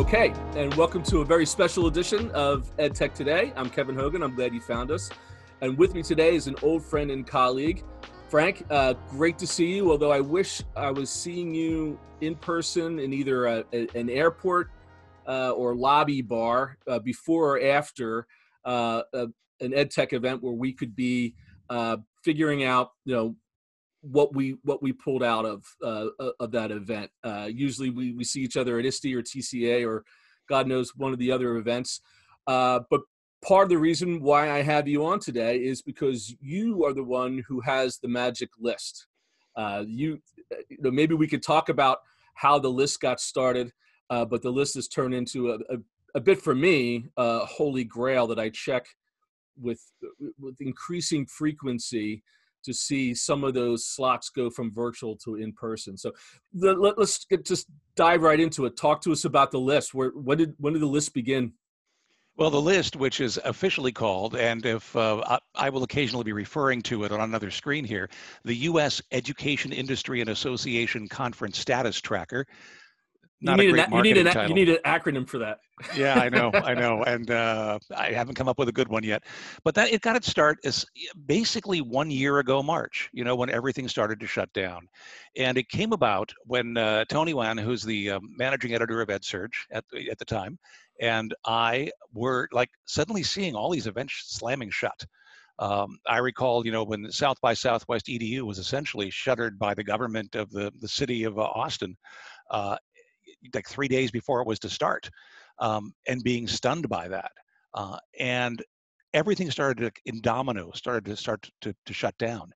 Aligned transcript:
Okay, 0.00 0.32
and 0.56 0.72
welcome 0.76 1.02
to 1.02 1.18
a 1.18 1.24
very 1.26 1.44
special 1.44 1.86
edition 1.86 2.30
of 2.30 2.74
EdTech 2.78 3.12
Today. 3.12 3.52
I'm 3.54 3.68
Kevin 3.68 3.94
Hogan. 3.94 4.22
I'm 4.22 4.34
glad 4.34 4.54
you 4.54 4.60
found 4.62 4.90
us. 4.90 5.10
And 5.60 5.76
with 5.76 5.92
me 5.92 6.02
today 6.02 6.34
is 6.34 6.46
an 6.46 6.56
old 6.62 6.82
friend 6.82 7.10
and 7.10 7.26
colleague, 7.26 7.84
Frank. 8.30 8.64
Uh, 8.70 8.94
great 9.10 9.36
to 9.36 9.46
see 9.46 9.66
you. 9.76 9.90
Although 9.90 10.10
I 10.10 10.20
wish 10.20 10.62
I 10.74 10.90
was 10.90 11.10
seeing 11.10 11.54
you 11.54 12.00
in 12.22 12.34
person 12.34 12.98
in 12.98 13.12
either 13.12 13.44
a, 13.44 13.64
a, 13.74 13.88
an 13.94 14.08
airport 14.08 14.70
uh, 15.28 15.50
or 15.50 15.74
lobby 15.74 16.22
bar 16.22 16.78
uh, 16.88 16.98
before 16.98 17.58
or 17.58 17.62
after 17.62 18.26
uh, 18.64 19.02
a, 19.12 19.28
an 19.60 19.72
EdTech 19.72 20.14
event 20.14 20.42
where 20.42 20.54
we 20.54 20.72
could 20.72 20.96
be 20.96 21.34
uh, 21.68 21.98
figuring 22.24 22.64
out, 22.64 22.92
you 23.04 23.14
know, 23.14 23.36
what 24.02 24.34
we 24.34 24.56
what 24.62 24.82
we 24.82 24.92
pulled 24.92 25.22
out 25.22 25.44
of 25.44 25.64
uh, 25.82 26.06
of 26.38 26.50
that 26.52 26.70
event. 26.70 27.10
Uh, 27.22 27.48
usually, 27.50 27.90
we 27.90 28.12
we 28.12 28.24
see 28.24 28.40
each 28.40 28.56
other 28.56 28.78
at 28.78 28.86
ISTE 28.86 29.14
or 29.14 29.22
TCA 29.22 29.86
or 29.86 30.04
God 30.48 30.66
knows 30.66 30.96
one 30.96 31.12
of 31.12 31.18
the 31.18 31.32
other 31.32 31.56
events. 31.56 32.00
Uh, 32.46 32.80
but 32.90 33.02
part 33.42 33.64
of 33.64 33.70
the 33.70 33.78
reason 33.78 34.20
why 34.20 34.50
I 34.50 34.62
have 34.62 34.88
you 34.88 35.06
on 35.06 35.20
today 35.20 35.56
is 35.56 35.80
because 35.80 36.34
you 36.40 36.84
are 36.84 36.92
the 36.92 37.04
one 37.04 37.44
who 37.48 37.60
has 37.60 37.98
the 37.98 38.08
magic 38.08 38.50
list. 38.58 39.06
Uh, 39.56 39.84
you, 39.86 40.20
you 40.68 40.78
know, 40.80 40.90
maybe 40.90 41.14
we 41.14 41.28
could 41.28 41.42
talk 41.42 41.68
about 41.68 41.98
how 42.34 42.58
the 42.58 42.68
list 42.68 43.00
got 43.00 43.20
started, 43.20 43.72
uh, 44.10 44.24
but 44.24 44.42
the 44.42 44.50
list 44.50 44.74
has 44.74 44.88
turned 44.88 45.14
into 45.14 45.52
a, 45.52 45.54
a, 45.54 45.78
a 46.16 46.20
bit 46.20 46.40
for 46.40 46.54
me 46.54 47.06
a 47.16 47.40
holy 47.40 47.84
grail 47.84 48.26
that 48.26 48.38
I 48.38 48.50
check 48.50 48.86
with 49.60 49.80
with 50.38 50.60
increasing 50.60 51.26
frequency 51.26 52.22
to 52.64 52.72
see 52.72 53.14
some 53.14 53.44
of 53.44 53.54
those 53.54 53.86
slots 53.86 54.30
go 54.30 54.50
from 54.50 54.72
virtual 54.72 55.16
to 55.24 55.36
in 55.36 55.52
person. 55.52 55.96
So 55.96 56.12
the, 56.52 56.74
let, 56.74 56.98
us 56.98 57.26
just 57.44 57.66
dive 57.96 58.22
right 58.22 58.40
into 58.40 58.66
it. 58.66 58.76
Talk 58.76 59.00
to 59.02 59.12
us 59.12 59.24
about 59.24 59.50
the 59.50 59.60
list. 59.60 59.94
Where 59.94 60.10
when 60.10 60.38
did 60.38 60.54
when 60.58 60.72
did 60.72 60.82
the 60.82 60.86
list 60.86 61.14
begin? 61.14 61.52
Well, 62.36 62.50
the 62.50 62.60
list, 62.60 62.96
which 62.96 63.20
is 63.20 63.38
officially 63.44 63.92
called, 63.92 64.34
and 64.34 64.64
if 64.64 64.96
uh, 64.96 65.20
I, 65.26 65.66
I, 65.66 65.68
will 65.68 65.82
occasionally 65.82 66.24
be 66.24 66.32
referring 66.32 66.80
to 66.82 67.04
it 67.04 67.12
on 67.12 67.20
another 67.20 67.50
screen 67.50 67.84
here, 67.84 68.08
the 68.44 68.54
U.S. 68.54 69.02
Education 69.12 69.72
Industry 69.72 70.22
and 70.22 70.30
Association 70.30 71.06
Conference 71.06 71.58
Status 71.58 72.00
Tracker, 72.00 72.46
you 73.40 73.56
need, 73.56 73.78
an, 73.78 73.92
you, 73.92 74.02
need 74.02 74.18
an, 74.18 74.48
you 74.48 74.54
need 74.54 74.68
an 74.68 74.78
acronym 74.84 75.26
for 75.26 75.38
that. 75.38 75.60
yeah, 75.96 76.14
I 76.14 76.28
know, 76.28 76.50
I 76.54 76.74
know, 76.74 77.02
and 77.04 77.30
uh, 77.30 77.78
I 77.96 78.12
haven't 78.12 78.34
come 78.34 78.48
up 78.48 78.58
with 78.58 78.68
a 78.68 78.72
good 78.72 78.88
one 78.88 79.02
yet. 79.02 79.24
But 79.64 79.74
that 79.76 79.92
it 79.92 80.02
got 80.02 80.16
its 80.16 80.28
start 80.28 80.58
is 80.62 80.84
basically 81.26 81.80
one 81.80 82.10
year 82.10 82.38
ago, 82.38 82.62
March. 82.62 83.08
You 83.12 83.24
know, 83.24 83.34
when 83.34 83.48
everything 83.48 83.88
started 83.88 84.20
to 84.20 84.26
shut 84.26 84.52
down, 84.52 84.86
and 85.36 85.56
it 85.56 85.68
came 85.68 85.92
about 85.92 86.32
when 86.44 86.76
uh, 86.76 87.04
Tony 87.06 87.32
Wan, 87.32 87.56
who's 87.56 87.82
the 87.82 88.10
um, 88.10 88.28
managing 88.36 88.74
editor 88.74 89.00
of 89.00 89.08
EdSurge 89.08 89.54
at 89.72 89.84
at 90.10 90.18
the 90.18 90.24
time, 90.24 90.58
and 91.00 91.34
I 91.46 91.90
were 92.12 92.48
like 92.52 92.70
suddenly 92.84 93.22
seeing 93.22 93.54
all 93.54 93.70
these 93.70 93.86
events 93.86 94.24
slamming 94.26 94.70
shut. 94.70 95.06
Um, 95.60 95.98
I 96.06 96.18
recall, 96.18 96.64
you 96.64 96.72
know, 96.72 96.84
when 96.84 97.12
South 97.12 97.38
by 97.42 97.52
Southwest 97.52 98.06
EDU 98.06 98.42
was 98.42 98.58
essentially 98.58 99.10
shuttered 99.10 99.58
by 99.58 99.74
the 99.74 99.84
government 99.84 100.34
of 100.34 100.50
the, 100.50 100.72
the 100.80 100.88
city 100.88 101.24
of 101.24 101.38
uh, 101.38 101.42
Austin, 101.42 101.98
uh, 102.50 102.76
like 103.54 103.68
three 103.68 103.88
days 103.88 104.10
before 104.10 104.40
it 104.40 104.46
was 104.46 104.58
to 104.60 104.68
start 104.68 105.08
um, 105.58 105.92
and 106.08 106.22
being 106.22 106.46
stunned 106.46 106.88
by 106.88 107.08
that. 107.08 107.32
Uh, 107.74 107.98
and 108.18 108.62
everything 109.14 109.50
started 109.50 109.94
to, 109.94 110.02
in 110.06 110.20
domino 110.20 110.70
started 110.72 111.04
to 111.04 111.16
start 111.16 111.48
to, 111.60 111.74
to 111.86 111.92
shut 111.92 112.16
down. 112.18 112.50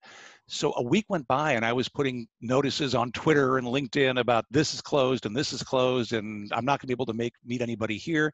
So 0.47 0.75
a 0.77 0.83
week 0.83 1.07
went 1.09 1.27
by 1.27 1.53
and 1.53 1.65
I 1.65 1.73
was 1.73 1.89
putting 1.89 2.27
notices 2.41 2.95
on 2.95 3.13
Twitter 3.13 3.59
and 3.59 3.67
LinkedIn 3.67 4.21
about 4.21 4.45
this 4.51 4.75
is 4.75 4.81
closed 4.81 5.27
and 5.27 5.35
this 5.35 5.53
is 5.53 5.63
closed 5.63 6.13
and 6.13 6.51
I'm 6.53 6.65
not 6.65 6.81
gonna 6.81 6.89
be 6.89 6.95
able 6.95 7.07
to 7.07 7.15
make 7.15 7.33
meet 7.45 7.63
anybody 7.63 7.97
here. 7.97 8.33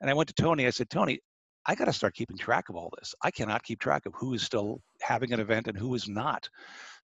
And 0.00 0.08
I 0.08 0.14
went 0.14 0.28
to 0.28 0.34
Tony, 0.34 0.66
I 0.66 0.70
said, 0.70 0.88
Tony, 0.90 1.18
I 1.66 1.74
got 1.74 1.84
to 1.84 1.92
start 1.92 2.14
keeping 2.14 2.38
track 2.38 2.70
of 2.70 2.76
all 2.76 2.90
this. 2.98 3.14
I 3.22 3.30
cannot 3.30 3.62
keep 3.62 3.78
track 3.78 4.06
of 4.06 4.14
who 4.14 4.32
is 4.32 4.42
still 4.42 4.80
having 5.02 5.34
an 5.34 5.40
event 5.40 5.68
and 5.68 5.76
who 5.76 5.94
is 5.94 6.08
not. 6.08 6.48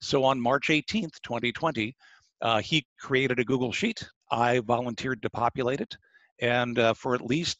So 0.01 0.23
on 0.23 0.41
March 0.41 0.69
18th, 0.69 1.21
2020, 1.23 1.95
uh, 2.41 2.61
he 2.61 2.83
created 2.99 3.39
a 3.39 3.43
Google 3.43 3.71
Sheet. 3.71 4.09
I 4.31 4.59
volunteered 4.59 5.21
to 5.21 5.29
populate 5.29 5.81
it. 5.81 5.97
And 6.41 6.77
uh, 6.77 6.93
for 6.93 7.15
at 7.15 7.21
least 7.21 7.57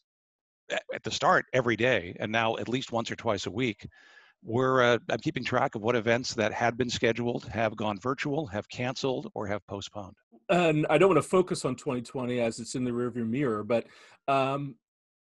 at 0.69 1.03
the 1.03 1.11
start 1.11 1.45
every 1.53 1.75
day, 1.75 2.15
and 2.19 2.31
now 2.31 2.57
at 2.57 2.67
least 2.67 2.91
once 2.91 3.11
or 3.11 3.15
twice 3.15 3.45
a 3.45 3.51
week, 3.51 3.87
we're 4.43 4.83
uh, 4.83 4.97
I'm 5.09 5.19
keeping 5.19 5.43
track 5.43 5.75
of 5.75 5.81
what 5.81 5.95
events 5.95 6.33
that 6.35 6.53
had 6.53 6.77
been 6.77 6.89
scheduled 6.89 7.45
have 7.45 7.75
gone 7.75 7.99
virtual, 7.99 8.45
have 8.47 8.69
canceled, 8.69 9.31
or 9.33 9.47
have 9.47 9.65
postponed. 9.67 10.15
And 10.49 10.85
I 10.89 10.97
don't 10.97 11.09
want 11.09 11.23
to 11.23 11.27
focus 11.27 11.65
on 11.65 11.75
2020 11.75 12.39
as 12.39 12.59
it's 12.59 12.75
in 12.75 12.83
the 12.83 12.91
rearview 12.91 13.27
mirror, 13.27 13.63
but 13.63 13.85
um, 14.27 14.75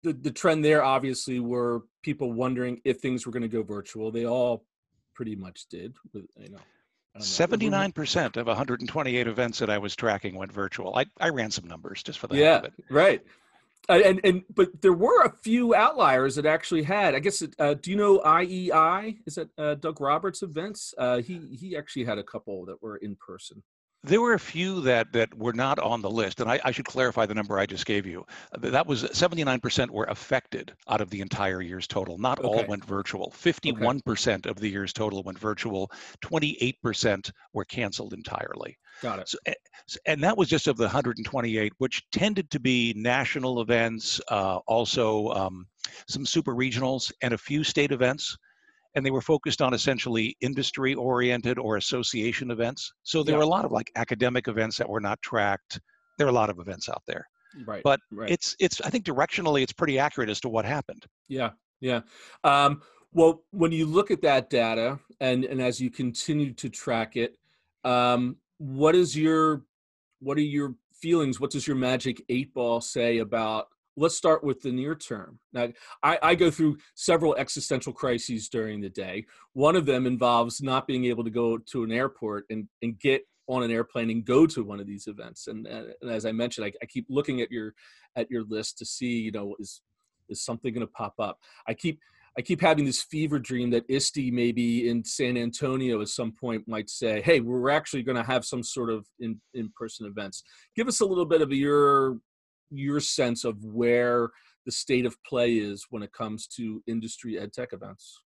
the 0.04 0.14
the 0.14 0.32
trend 0.32 0.64
there 0.64 0.84
obviously 0.84 1.40
were 1.40 1.84
people 2.04 2.32
wondering 2.32 2.82
if 2.86 3.00
things 3.00 3.26
were 3.26 3.32
going 3.32 3.42
to 3.44 3.48
go 3.48 3.64
virtual. 3.64 4.12
They 4.12 4.26
all 4.26 4.66
pretty 5.16 5.36
much 5.36 5.68
did. 5.70 5.96
You 6.14 6.50
know, 6.50 6.60
79% 7.20 8.38
of 8.38 8.48
128 8.48 9.28
events 9.28 9.60
that 9.60 9.70
I 9.70 9.78
was 9.78 9.96
tracking 9.96 10.36
went 10.36 10.52
virtual. 10.52 10.96
I, 10.96 11.06
I 11.20 11.30
ran 11.30 11.52
some 11.52 11.68
numbers 11.68 12.04
just 12.04 12.20
for 12.20 12.28
the 12.28 12.38
yeah, 12.38 12.62
right. 12.90 13.22
And 13.88 14.22
and 14.24 14.44
but 14.54 14.82
there 14.82 14.94
were 14.94 15.24
a 15.24 15.32
few 15.42 15.74
outliers 15.74 16.36
that 16.36 16.46
actually 16.46 16.84
had. 16.84 17.16
I 17.16 17.20
guess. 17.20 17.42
Uh, 17.58 17.74
do 17.74 17.90
you 17.90 17.98
know 17.98 18.20
IEI? 18.20 19.18
Is 19.26 19.36
that 19.36 19.50
uh, 19.58 19.76
Doug 19.76 20.00
Roberts 20.00 20.44
events? 20.44 20.94
Uh, 20.96 21.18
he 21.22 21.40
he 21.60 21.76
actually 21.76 22.06
had 22.06 22.20
a 22.20 22.24
couple 22.24 22.66
that 22.66 22.84
were 22.84 22.98
in 22.98 23.16
person. 23.16 23.64
There 24.04 24.22
were 24.22 24.34
a 24.34 24.40
few 24.40 24.82
that 24.82 25.12
that 25.12 25.38
were 25.38 25.52
not 25.52 25.78
on 25.78 26.02
the 26.02 26.10
list, 26.10 26.40
and 26.40 26.50
I, 26.50 26.60
I 26.64 26.72
should 26.72 26.86
clarify 26.86 27.26
the 27.26 27.36
number 27.36 27.60
I 27.60 27.66
just 27.66 27.86
gave 27.86 28.06
you. 28.06 28.26
That 28.58 28.88
was 28.88 29.04
79% 29.04 29.90
were 29.90 30.06
affected 30.06 30.74
out 30.88 31.02
of 31.02 31.10
the 31.10 31.20
entire 31.20 31.62
year's 31.62 31.86
total. 31.86 32.18
Not 32.18 32.40
okay. 32.40 32.48
all 32.48 32.66
went 32.66 32.86
virtual. 32.86 33.34
51% 33.38 34.28
okay. 34.28 34.50
of 34.50 34.58
the 34.58 34.70
year's 34.70 34.94
total 34.94 35.22
went 35.24 35.38
virtual. 35.38 35.92
28% 36.24 37.32
were 37.54 37.66
canceled 37.66 38.14
entirely. 38.14 38.78
Got 39.02 39.20
it. 39.20 39.30
So, 39.30 39.38
eh, 39.46 39.54
and 40.06 40.24
that 40.24 40.38
was 40.38 40.48
just 40.48 40.68
of 40.68 40.78
the 40.78 40.84
128, 40.84 41.74
which 41.78 42.04
tended 42.12 42.50
to 42.52 42.60
be 42.60 42.94
national 42.96 43.62
events, 43.62 44.22
uh, 44.30 44.60
also 44.66 45.30
um, 45.30 45.68
some 46.08 46.26
super 46.26 46.56
regionals, 46.56 47.12
and 47.22 47.34
a 47.34 47.38
few 47.38 47.66
state 47.66 47.92
events 47.92 48.38
and 49.00 49.06
they 49.06 49.12
were 49.12 49.22
focused 49.22 49.62
on 49.62 49.74
essentially 49.74 50.36
industry 50.42 50.94
oriented 50.94 51.58
or 51.58 51.78
association 51.78 52.52
events. 52.52 52.92
So 53.04 53.24
there 53.24 53.36
yeah. 53.36 53.38
were 53.38 53.44
a 53.44 53.48
lot 53.48 53.64
of 53.64 53.72
like 53.72 53.90
academic 53.96 54.50
events 54.50 54.78
that 54.78 54.90
were 54.90 55.00
not 55.00 55.22
tracked. 55.22 55.80
There 56.18 56.28
are 56.28 56.30
a 56.30 56.34
lot 56.34 56.50
of 56.50 56.60
events 56.60 56.90
out 56.90 57.02
there. 57.08 57.26
Right. 57.66 57.82
But 57.82 58.02
right. 58.12 58.30
it's 58.30 58.58
it's 58.60 58.82
I 58.82 58.90
think 58.90 59.06
directionally 59.06 59.64
it's 59.64 59.72
pretty 59.72 59.98
accurate 59.98 60.30
as 60.30 60.42
to 60.42 60.50
what 60.50 60.66
happened. 60.66 61.06
Yeah. 61.30 61.52
Yeah. 61.80 62.02
Um, 62.44 62.82
well, 63.14 63.44
when 63.52 63.72
you 63.72 63.86
look 63.86 64.12
at 64.12 64.22
that 64.24 64.50
data 64.50 65.00
and 65.22 65.46
and 65.46 65.62
as 65.62 65.80
you 65.80 65.90
continue 65.90 66.54
to 66.56 66.70
track 66.70 67.16
it, 67.16 67.38
um, 67.86 68.36
what 68.58 68.96
is 68.96 69.16
your 69.16 69.64
what 70.20 70.38
are 70.38 70.42
your 70.42 70.76
feelings? 70.94 71.40
What 71.40 71.52
does 71.52 71.66
your 71.66 71.78
magic 71.78 72.22
eight 72.28 72.54
ball 72.54 72.82
say 72.82 73.20
about 73.20 73.68
let's 74.00 74.16
start 74.16 74.44
with 74.44 74.62
the 74.62 74.72
near 74.72 74.96
term. 74.96 75.40
Now, 75.54 75.68
I, 76.02 76.18
I, 76.24 76.36
go 76.36 76.50
through 76.50 76.78
several 76.96 77.36
existential 77.36 77.92
crises 77.92 78.48
during 78.50 78.82
the 78.82 78.90
day. 78.90 79.26
One 79.54 79.76
of 79.76 79.86
them 79.86 80.08
involves 80.08 80.62
not 80.62 80.88
being 80.88 81.06
able 81.06 81.24
to 81.24 81.30
go 81.30 81.58
to 81.58 81.84
an 81.84 81.92
airport 81.92 82.46
and, 82.50 82.68
and 82.82 83.00
get 83.00 83.24
on 83.48 83.64
an 83.64 83.72
airplane 83.72 84.10
and 84.10 84.24
go 84.24 84.46
to 84.46 84.64
one 84.64 84.80
of 84.80 84.88
these 84.88 85.08
events. 85.08 85.48
And, 85.48 85.68
and 85.68 85.94
as 86.10 86.26
I 86.26 86.32
mentioned, 86.32 86.66
I, 86.66 86.72
I, 86.82 86.86
keep 86.86 87.08
looking 87.10 87.42
at 87.42 87.52
your 87.52 87.74
at 88.16 88.30
your 88.32 88.44
list 88.44 88.78
to 88.78 88.86
see, 88.86 89.20
you 89.20 89.32
know, 89.32 89.56
is 89.60 89.82
is 90.30 90.44
something 90.44 90.74
going 90.74 90.86
to 90.86 90.94
pop 90.94 91.16
up? 91.20 91.38
I 91.68 91.74
keep 91.74 92.00
I 92.38 92.42
keep 92.42 92.62
having 92.62 92.86
this 92.86 93.02
fever 93.02 93.40
dream 93.40 93.72
that 93.72 93.90
ISTE 93.90 94.32
maybe 94.32 94.88
in 94.88 95.04
San 95.04 95.36
Antonio 95.36 96.00
at 96.02 96.10
some 96.10 96.32
point 96.32 96.68
might 96.68 96.90
say, 96.90 97.22
"Hey, 97.22 97.40
we're 97.40 97.70
actually 97.70 98.04
going 98.04 98.18
to 98.18 98.24
have 98.24 98.46
some 98.46 98.64
sort 98.64 98.92
of 98.92 99.06
in 99.20 99.42
in 99.54 99.72
person 99.76 100.06
events." 100.06 100.44
Give 100.76 100.88
us 100.88 101.02
a 101.02 101.06
little 101.06 101.26
bit 101.26 101.42
of 101.42 101.52
your 101.52 102.20
your 102.72 103.00
sense 103.00 103.44
of 103.44 103.64
where 103.64 104.30
the 104.66 104.72
state 104.72 105.06
of 105.06 105.22
play 105.24 105.54
is 105.54 105.86
when 105.90 106.04
it 106.04 106.12
comes 106.14 106.48
to 106.48 106.82
industry 106.88 107.40
ed 107.40 107.54
tech 107.54 107.74
events? 107.74 108.22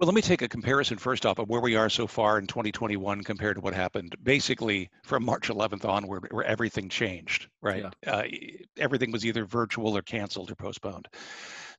Well, 0.00 0.06
let 0.06 0.14
me 0.14 0.22
take 0.22 0.40
a 0.40 0.48
comparison 0.48 0.96
first 0.96 1.26
off 1.26 1.38
of 1.38 1.50
where 1.50 1.60
we 1.60 1.76
are 1.76 1.90
so 1.90 2.06
far 2.06 2.38
in 2.38 2.46
2021 2.46 3.22
compared 3.22 3.56
to 3.56 3.60
what 3.60 3.74
happened 3.74 4.16
basically 4.22 4.88
from 5.04 5.22
March 5.22 5.50
11th 5.50 5.84
onward, 5.84 6.26
where 6.30 6.42
everything 6.42 6.88
changed, 6.88 7.48
right? 7.60 7.84
Yeah. 8.06 8.10
Uh, 8.10 8.22
everything 8.78 9.12
was 9.12 9.26
either 9.26 9.44
virtual 9.44 9.94
or 9.94 10.00
canceled 10.00 10.50
or 10.50 10.54
postponed. 10.54 11.06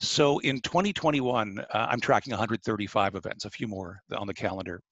So 0.02 0.38
in 0.38 0.62
2021, 0.62 1.58
uh, 1.62 1.66
I'm 1.74 2.00
tracking 2.00 2.30
135 2.30 3.16
events, 3.16 3.46
a 3.46 3.50
few 3.50 3.68
more 3.68 4.00
on 4.16 4.28
the 4.28 4.36
calendar. 4.36 4.84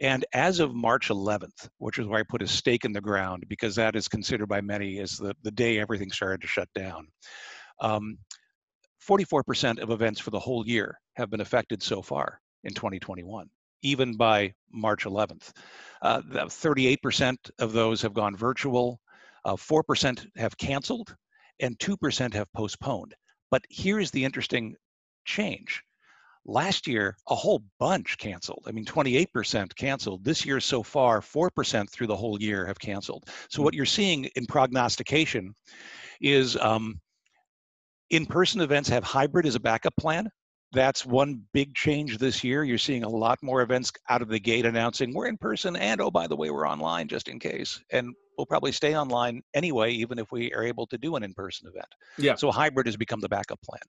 And 0.00 0.24
as 0.32 0.58
of 0.58 0.74
March 0.74 1.10
11th, 1.10 1.68
which 1.76 1.98
is 1.98 2.06
where 2.06 2.20
I 2.20 2.24
put 2.26 2.40
a 2.40 2.48
stake 2.48 2.86
in 2.86 2.94
the 2.94 3.02
ground 3.02 3.44
because 3.48 3.74
that 3.74 3.96
is 3.96 4.08
considered 4.08 4.48
by 4.48 4.62
many 4.62 4.98
as 5.00 5.18
the, 5.18 5.34
the 5.42 5.50
day 5.50 5.78
everything 5.78 6.10
started 6.10 6.40
to 6.40 6.46
shut 6.46 6.68
down. 6.74 7.08
Um, 7.80 8.16
44% 9.06 9.78
of 9.78 9.90
events 9.90 10.20
for 10.20 10.30
the 10.30 10.40
whole 10.40 10.66
year 10.66 10.98
have 11.16 11.28
been 11.28 11.42
affected 11.42 11.82
so 11.82 12.00
far 12.00 12.40
in 12.64 12.74
2021, 12.74 13.48
even 13.82 14.16
by 14.16 14.52
March 14.72 15.04
11th. 15.04 15.52
Uh, 16.02 16.20
38% 16.22 17.36
of 17.58 17.72
those 17.72 18.02
have 18.02 18.14
gone 18.14 18.36
virtual, 18.36 19.00
uh, 19.44 19.56
4% 19.56 20.26
have 20.36 20.56
canceled, 20.58 21.14
and 21.60 21.78
2% 21.78 22.34
have 22.34 22.52
postponed. 22.52 23.14
But 23.50 23.64
here's 23.70 24.10
the 24.10 24.24
interesting 24.24 24.74
change. 25.24 25.82
Last 26.44 26.86
year, 26.86 27.16
a 27.28 27.34
whole 27.34 27.62
bunch 27.78 28.16
canceled. 28.16 28.64
I 28.66 28.72
mean, 28.72 28.84
28% 28.84 29.74
canceled. 29.76 30.24
This 30.24 30.46
year 30.46 30.60
so 30.60 30.82
far, 30.82 31.20
4% 31.20 31.90
through 31.90 32.06
the 32.06 32.16
whole 32.16 32.40
year 32.40 32.66
have 32.66 32.78
canceled. 32.78 33.28
So, 33.50 33.62
what 33.62 33.74
you're 33.74 33.84
seeing 33.84 34.24
in 34.36 34.46
prognostication 34.46 35.54
is 36.22 36.56
um, 36.56 37.00
in 38.10 38.24
person 38.24 38.62
events 38.62 38.88
have 38.88 39.04
hybrid 39.04 39.46
as 39.46 39.56
a 39.56 39.60
backup 39.60 39.94
plan. 39.96 40.30
That's 40.72 41.06
one 41.06 41.42
big 41.54 41.74
change 41.74 42.18
this 42.18 42.44
year. 42.44 42.62
You're 42.62 42.78
seeing 42.78 43.04
a 43.04 43.08
lot 43.08 43.38
more 43.42 43.62
events 43.62 43.92
out 44.10 44.22
of 44.22 44.28
the 44.28 44.38
gate 44.38 44.66
announcing 44.66 45.14
we're 45.14 45.26
in 45.26 45.38
person 45.38 45.76
and 45.76 46.00
oh, 46.00 46.10
by 46.10 46.26
the 46.26 46.36
way, 46.36 46.50
we're 46.50 46.68
online 46.68 47.08
just 47.08 47.28
in 47.28 47.38
case. 47.38 47.80
And 47.90 48.14
we'll 48.38 48.46
probably 48.46 48.72
stay 48.72 48.96
online 48.96 49.42
anyway, 49.52 49.92
even 49.92 50.18
if 50.18 50.30
we 50.30 50.52
are 50.52 50.62
able 50.62 50.86
to 50.86 50.96
do 50.96 51.16
an 51.16 51.22
in-person 51.22 51.68
event. 51.68 51.88
Yeah. 52.16 52.36
So 52.36 52.50
hybrid 52.50 52.86
has 52.86 52.96
become 52.96 53.20
the 53.20 53.28
backup 53.28 53.60
plan. 53.62 53.80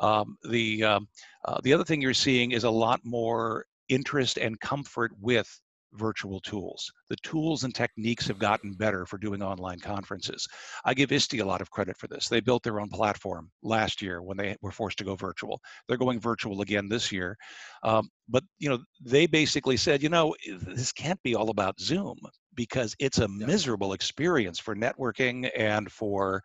Um, 0.00 0.38
the 0.48 0.82
um, 0.82 1.08
uh, 1.44 1.58
the 1.62 1.72
other 1.74 1.84
thing 1.84 2.00
you're 2.00 2.14
seeing 2.14 2.52
is 2.52 2.64
a 2.64 2.70
lot 2.70 3.00
more 3.04 3.66
interest 3.88 4.38
and 4.38 4.58
comfort 4.58 5.12
with 5.20 5.60
virtual 5.94 6.40
tools. 6.40 6.90
The 7.08 7.16
tools 7.16 7.64
and 7.64 7.74
techniques 7.74 8.26
have 8.26 8.38
gotten 8.38 8.74
better 8.74 9.06
for 9.06 9.18
doing 9.18 9.42
online 9.42 9.78
conferences. 9.80 10.46
I 10.84 10.94
give 10.94 11.12
ISTE 11.12 11.40
a 11.40 11.44
lot 11.44 11.60
of 11.60 11.70
credit 11.70 11.96
for 11.98 12.08
this. 12.08 12.28
They 12.28 12.40
built 12.40 12.62
their 12.62 12.80
own 12.80 12.88
platform 12.88 13.50
last 13.62 14.02
year 14.02 14.22
when 14.22 14.36
they 14.36 14.56
were 14.62 14.70
forced 14.70 14.98
to 14.98 15.04
go 15.04 15.16
virtual. 15.16 15.60
They're 15.88 15.96
going 15.96 16.20
virtual 16.20 16.60
again 16.62 16.88
this 16.88 17.12
year. 17.12 17.36
Um, 17.82 18.08
but 18.28 18.44
you 18.58 18.68
know, 18.68 18.78
they 19.00 19.26
basically 19.26 19.76
said, 19.76 20.02
you 20.02 20.08
know, 20.08 20.34
this 20.66 20.92
can't 20.92 21.22
be 21.22 21.34
all 21.34 21.50
about 21.50 21.80
Zoom 21.80 22.18
because 22.54 22.94
it's 22.98 23.18
a 23.18 23.28
miserable 23.28 23.92
experience 23.92 24.58
for 24.58 24.74
networking 24.74 25.50
and 25.56 25.90
for 25.90 26.42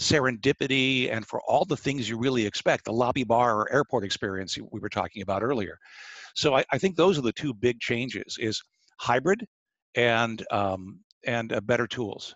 serendipity 0.00 1.12
and 1.12 1.26
for 1.26 1.40
all 1.46 1.64
the 1.64 1.76
things 1.76 2.08
you 2.08 2.18
really 2.18 2.44
expect, 2.44 2.84
the 2.84 2.92
lobby 2.92 3.24
bar 3.24 3.56
or 3.56 3.72
airport 3.72 4.04
experience 4.04 4.58
we 4.58 4.80
were 4.80 4.88
talking 4.88 5.22
about 5.22 5.42
earlier. 5.42 5.78
So 6.34 6.56
I, 6.56 6.64
I 6.72 6.78
think 6.78 6.96
those 6.96 7.18
are 7.18 7.22
the 7.22 7.32
two 7.32 7.54
big 7.54 7.80
changes 7.80 8.36
is 8.40 8.60
hybrid 8.98 9.46
and 9.94 10.44
um, 10.50 11.00
and 11.26 11.52
uh, 11.52 11.60
better 11.60 11.86
tools. 11.86 12.34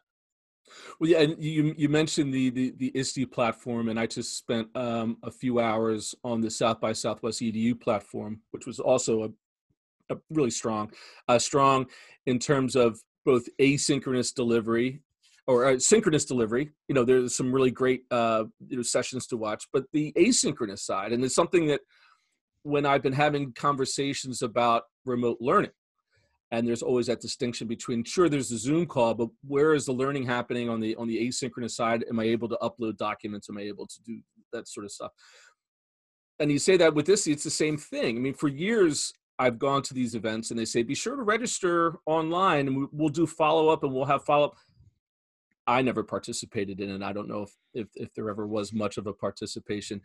Well, 1.01 1.11
yeah, 1.11 1.21
and 1.21 1.43
you 1.43 1.75
you 1.77 1.89
mentioned 1.89 2.33
the 2.33 2.51
the 2.51 2.75
the 2.77 2.93
ISTE 2.95 3.31
platform, 3.31 3.89
and 3.89 3.99
I 3.99 4.07
just 4.07 4.37
spent 4.37 4.69
um, 4.77 5.17
a 5.23 5.31
few 5.31 5.61
hours 5.61 6.15
on 6.25 6.41
the 6.41 6.51
South 6.51 6.81
by 6.81 6.93
Southwest 6.93 7.41
EDU 7.41 7.81
platform, 7.81 8.41
which 8.51 8.67
was 8.67 8.79
also 8.79 9.25
a, 9.25 10.15
a 10.15 10.19
really 10.31 10.51
strong, 10.51 10.91
uh, 11.29 11.39
strong 11.39 11.87
in 12.27 12.39
terms 12.39 12.77
of 12.77 13.01
both 13.25 13.49
asynchronous 13.61 14.35
delivery 14.35 15.03
or 15.47 15.67
uh, 15.67 15.79
synchronous 15.79 16.25
delivery. 16.25 16.71
You 16.89 16.95
know, 16.95 17.05
there's 17.05 17.37
some 17.37 17.53
really 17.53 17.71
great 17.71 18.03
uh, 18.11 18.45
you 18.67 18.77
know 18.77 18.83
sessions 18.83 19.27
to 19.29 19.37
watch, 19.37 19.65
but 19.73 19.85
the 19.93 20.13
asynchronous 20.17 20.81
side, 20.81 21.13
and 21.13 21.25
it's 21.25 21.35
something 21.35 21.67
that 21.69 21.81
when 22.63 22.85
I've 22.85 23.03
been 23.03 23.13
having 23.13 23.53
conversations 23.53 24.43
about 24.43 24.83
remote 25.07 25.39
learning 25.41 25.71
and 26.51 26.67
there's 26.67 26.83
always 26.83 27.07
that 27.07 27.21
distinction 27.21 27.67
between 27.67 28.05
sure 28.05 28.29
there's 28.29 28.51
a 28.53 28.59
zoom 28.59 28.87
call 28.87 29.15
but 29.15 29.29
where 29.47 29.75
is 29.75 29.87
the 29.87 29.93
learning 29.93 30.25
happening 30.25 30.69
on 30.69 30.81
the 30.81 30.95
on 30.97 31.09
the 31.09 31.29
asynchronous 31.29 31.73
side? 31.73 32.05
Am 32.09 32.19
i 32.19 32.25
able 32.25 32.49
to 32.49 32.59
upload 32.63 32.97
documents? 32.97 33.49
Am 33.51 33.59
i 33.59 33.63
able 33.63 33.87
to 33.87 34.03
do 34.05 34.21
that 34.53 34.69
sort 34.69 34.87
of 34.87 34.93
stuff? 34.93 35.13
And 36.41 36.51
you 36.51 36.59
say 36.59 36.77
that 36.77 36.95
with 36.95 37.07
this 37.07 37.27
it's 37.27 37.45
the 37.45 37.51
same 37.51 37.77
thing. 37.77 38.17
I 38.17 38.21
mean 38.21 38.35
for 38.35 38.49
years 38.49 39.13
i've 39.39 39.59
gone 39.59 39.83
to 39.83 39.95
these 39.95 40.15
events 40.15 40.51
and 40.51 40.59
they 40.59 40.65
say 40.65 40.83
be 40.83 40.95
sure 40.95 41.17
to 41.17 41.23
register 41.23 41.95
online 42.07 42.67
and 42.67 42.89
we'll 42.93 43.09
do 43.09 43.27
follow-up 43.27 43.85
and 43.85 43.93
we'll 43.93 44.05
have 44.05 44.25
follow-up 44.25 44.57
i 45.69 45.81
never 45.83 46.03
participated 46.03 46.81
in 46.81 46.91
it. 46.91 47.03
I 47.03 47.13
don't 47.13 47.29
know 47.29 47.43
if, 47.43 47.53
if, 47.75 47.89
if 47.95 48.15
there 48.15 48.31
ever 48.31 48.47
was 48.47 48.73
much 48.73 48.97
of 48.97 49.07
a 49.07 49.13
participation 49.13 50.01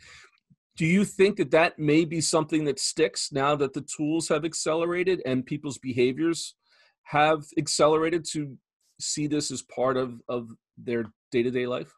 do 0.76 0.86
you 0.86 1.06
think 1.06 1.38
that 1.38 1.52
that 1.52 1.78
may 1.78 2.06
be 2.06 2.22
something 2.22 2.66
that 2.66 2.80
sticks 2.80 3.32
now 3.32 3.56
that 3.56 3.74
the 3.74 3.86
tools 3.96 4.28
have 4.30 4.46
accelerated 4.46 5.22
and 5.26 5.46
people's 5.46 5.78
behaviors 5.78 6.56
have 7.04 7.44
accelerated 7.58 8.26
to 8.32 8.58
see 9.00 9.28
this 9.28 9.52
as 9.52 9.62
part 9.64 9.98
of, 9.98 10.20
of 10.28 10.50
their 10.78 11.06
day-to-day 11.32 11.68
life? 11.68 11.92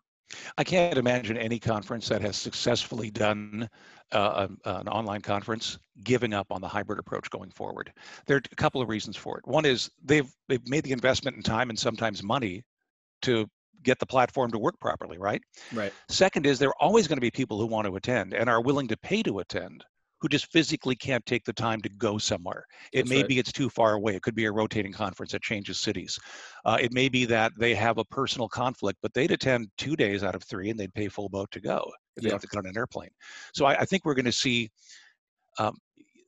I 0.58 0.64
can't 0.64 0.98
imagine 0.98 1.38
any 1.38 1.60
conference 1.60 2.08
that 2.10 2.22
has 2.22 2.36
successfully 2.36 3.12
done 3.12 3.70
uh, 4.12 4.48
an 4.66 4.88
online 4.88 5.22
conference 5.22 5.78
giving 6.04 6.34
up 6.34 6.48
on 6.52 6.62
the 6.62 6.68
hybrid 6.68 7.00
approach 7.00 7.30
going 7.30 7.52
forward. 7.52 7.94
There 8.26 8.38
are 8.38 8.42
a 8.52 8.56
couple 8.56 8.82
of 8.82 8.90
reasons 8.90 9.16
for 9.16 9.38
it. 9.38 9.48
One 9.48 9.66
is 9.66 9.90
they've 10.04 10.30
they've 10.50 10.68
made 10.68 10.84
the 10.84 10.92
investment 10.92 11.38
in 11.38 11.44
time 11.44 11.70
and 11.70 11.78
sometimes 11.78 12.24
money 12.24 12.64
to 13.22 13.48
get 13.86 14.00
the 14.00 14.06
platform 14.06 14.52
to 14.52 14.60
work 14.60 14.80
properly, 14.80 15.18
right? 15.18 15.42
Right. 15.74 15.94
Second 16.10 16.46
is 16.46 16.60
there 16.60 16.70
are 16.70 16.82
always 16.82 17.08
going 17.08 17.18
to 17.18 17.22
be 17.22 17.32
people 17.32 17.60
who 17.60 17.68
want 17.68 17.88
to 17.88 17.96
attend 17.96 18.34
and 18.34 18.50
are 18.50 18.62
willing 18.62 18.88
to 18.90 18.98
pay 18.98 19.24
to 19.24 19.40
attend 19.40 19.86
who 20.22 20.30
just 20.30 20.52
physically 20.52 20.96
can't 20.96 21.26
take 21.26 21.44
the 21.44 21.54
time 21.54 21.82
to 21.82 21.90
go 21.90 22.18
somewhere. 22.18 22.66
It 22.94 23.00
That's 23.00 23.10
may 23.10 23.18
right. 23.18 23.28
be 23.28 23.40
it's 23.40 23.52
too 23.52 23.70
far 23.70 23.94
away. 23.94 24.16
It 24.16 24.22
could 24.22 24.34
be 24.34 24.46
a 24.46 24.52
rotating 24.52 24.94
conference 24.94 25.34
that 25.34 25.42
changes 25.42 25.78
cities. 25.78 26.18
Uh, 26.64 26.78
it 26.82 26.94
may 26.94 27.10
be 27.10 27.26
that 27.26 27.52
they 27.60 27.76
have 27.76 27.98
a 27.98 28.06
personal 28.06 28.48
conflict, 28.48 28.98
but 29.02 29.14
they'd 29.14 29.32
attend 29.32 29.68
two 29.78 29.96
days 29.96 30.24
out 30.24 30.34
of 30.34 30.44
three 30.44 30.70
and 30.70 30.80
they'd 30.80 30.94
pay 30.94 31.10
full 31.10 31.30
boat 31.30 31.52
to 31.52 31.60
go 31.60 31.92
if 32.16 32.24
yeah. 32.24 32.30
they 32.30 32.34
have 32.34 32.42
to 32.42 32.48
get 32.48 32.58
on 32.58 32.66
an 32.66 32.78
airplane. 32.78 33.10
So 33.54 33.66
I, 33.66 33.82
I 33.82 33.86
think 33.86 34.06
we're 34.06 34.16
going 34.16 34.26
to 34.26 34.32
see 34.32 34.70
um, 35.60 35.76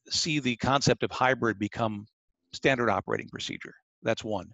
see 0.10 0.40
the 0.40 0.56
concept 0.58 1.04
of 1.04 1.12
hybrid 1.12 1.58
become 1.60 2.06
standard 2.54 2.90
operating 2.90 3.30
procedure. 3.30 3.74
That's 4.04 4.24
one. 4.24 4.52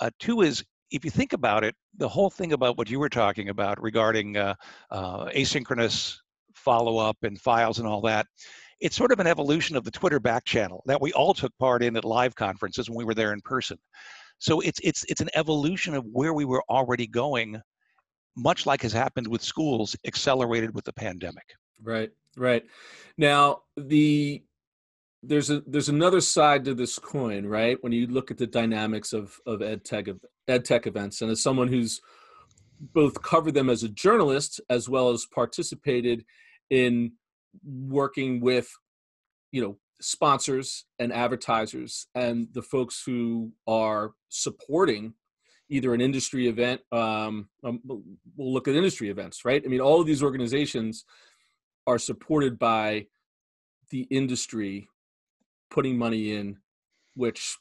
Uh, 0.00 0.10
two 0.18 0.42
is 0.42 0.64
if 0.90 1.04
you 1.04 1.10
think 1.10 1.32
about 1.32 1.64
it, 1.64 1.74
the 1.96 2.08
whole 2.08 2.30
thing 2.30 2.52
about 2.52 2.78
what 2.78 2.90
you 2.90 2.98
were 2.98 3.08
talking 3.08 3.48
about 3.48 3.80
regarding 3.82 4.36
uh, 4.36 4.54
uh, 4.90 5.26
asynchronous 5.26 6.16
follow 6.54 6.98
up 6.98 7.16
and 7.22 7.40
files 7.40 7.78
and 7.78 7.86
all 7.86 8.00
that, 8.02 8.26
it's 8.80 8.96
sort 8.96 9.12
of 9.12 9.20
an 9.20 9.26
evolution 9.26 9.76
of 9.76 9.84
the 9.84 9.90
Twitter 9.90 10.20
back 10.20 10.44
channel 10.44 10.82
that 10.86 11.00
we 11.00 11.12
all 11.12 11.34
took 11.34 11.56
part 11.58 11.82
in 11.82 11.96
at 11.96 12.04
live 12.04 12.34
conferences 12.34 12.88
when 12.88 12.98
we 12.98 13.04
were 13.04 13.14
there 13.14 13.32
in 13.32 13.40
person. 13.40 13.76
So 14.38 14.60
it's 14.60 14.80
it's 14.84 15.04
it's 15.08 15.20
an 15.20 15.30
evolution 15.34 15.94
of 15.94 16.04
where 16.12 16.32
we 16.32 16.44
were 16.44 16.62
already 16.68 17.06
going, 17.06 17.60
much 18.36 18.66
like 18.66 18.82
has 18.82 18.92
happened 18.92 19.26
with 19.26 19.42
schools, 19.42 19.96
accelerated 20.06 20.74
with 20.74 20.84
the 20.84 20.92
pandemic. 20.92 21.44
Right, 21.82 22.10
right. 22.36 22.64
Now 23.16 23.62
the 23.76 24.44
there's 25.24 25.50
a 25.50 25.60
there's 25.66 25.88
another 25.88 26.20
side 26.20 26.64
to 26.66 26.74
this 26.74 27.00
coin, 27.00 27.46
right? 27.46 27.76
When 27.82 27.92
you 27.92 28.06
look 28.06 28.30
at 28.30 28.38
the 28.38 28.46
dynamics 28.46 29.12
of 29.12 29.40
of 29.44 29.60
ed 29.60 29.84
tech 29.84 30.06
ed 30.48 30.64
tech 30.64 30.86
events, 30.86 31.22
and 31.22 31.30
as 31.30 31.42
someone 31.42 31.68
who's 31.68 32.00
both 32.80 33.20
covered 33.22 33.54
them 33.54 33.70
as 33.70 33.82
a 33.82 33.88
journalist 33.88 34.60
as 34.70 34.88
well 34.88 35.10
as 35.10 35.26
participated 35.26 36.24
in 36.70 37.12
working 37.64 38.40
with, 38.40 38.68
you 39.52 39.62
know, 39.62 39.76
sponsors 40.00 40.84
and 40.98 41.12
advertisers 41.12 42.06
and 42.14 42.48
the 42.52 42.62
folks 42.62 43.02
who 43.04 43.52
are 43.66 44.12
supporting 44.28 45.14
either 45.68 45.92
an 45.92 46.00
industry 46.00 46.48
event. 46.48 46.80
Um, 46.92 47.48
um, 47.64 47.80
we'll 47.84 48.52
look 48.52 48.68
at 48.68 48.74
industry 48.74 49.10
events, 49.10 49.44
right? 49.44 49.62
I 49.64 49.68
mean, 49.68 49.80
all 49.80 50.00
of 50.00 50.06
these 50.06 50.22
organizations 50.22 51.04
are 51.86 51.98
supported 51.98 52.58
by 52.58 53.06
the 53.90 54.02
industry 54.10 54.88
putting 55.70 55.98
money 55.98 56.34
in, 56.34 56.58
which 57.14 57.58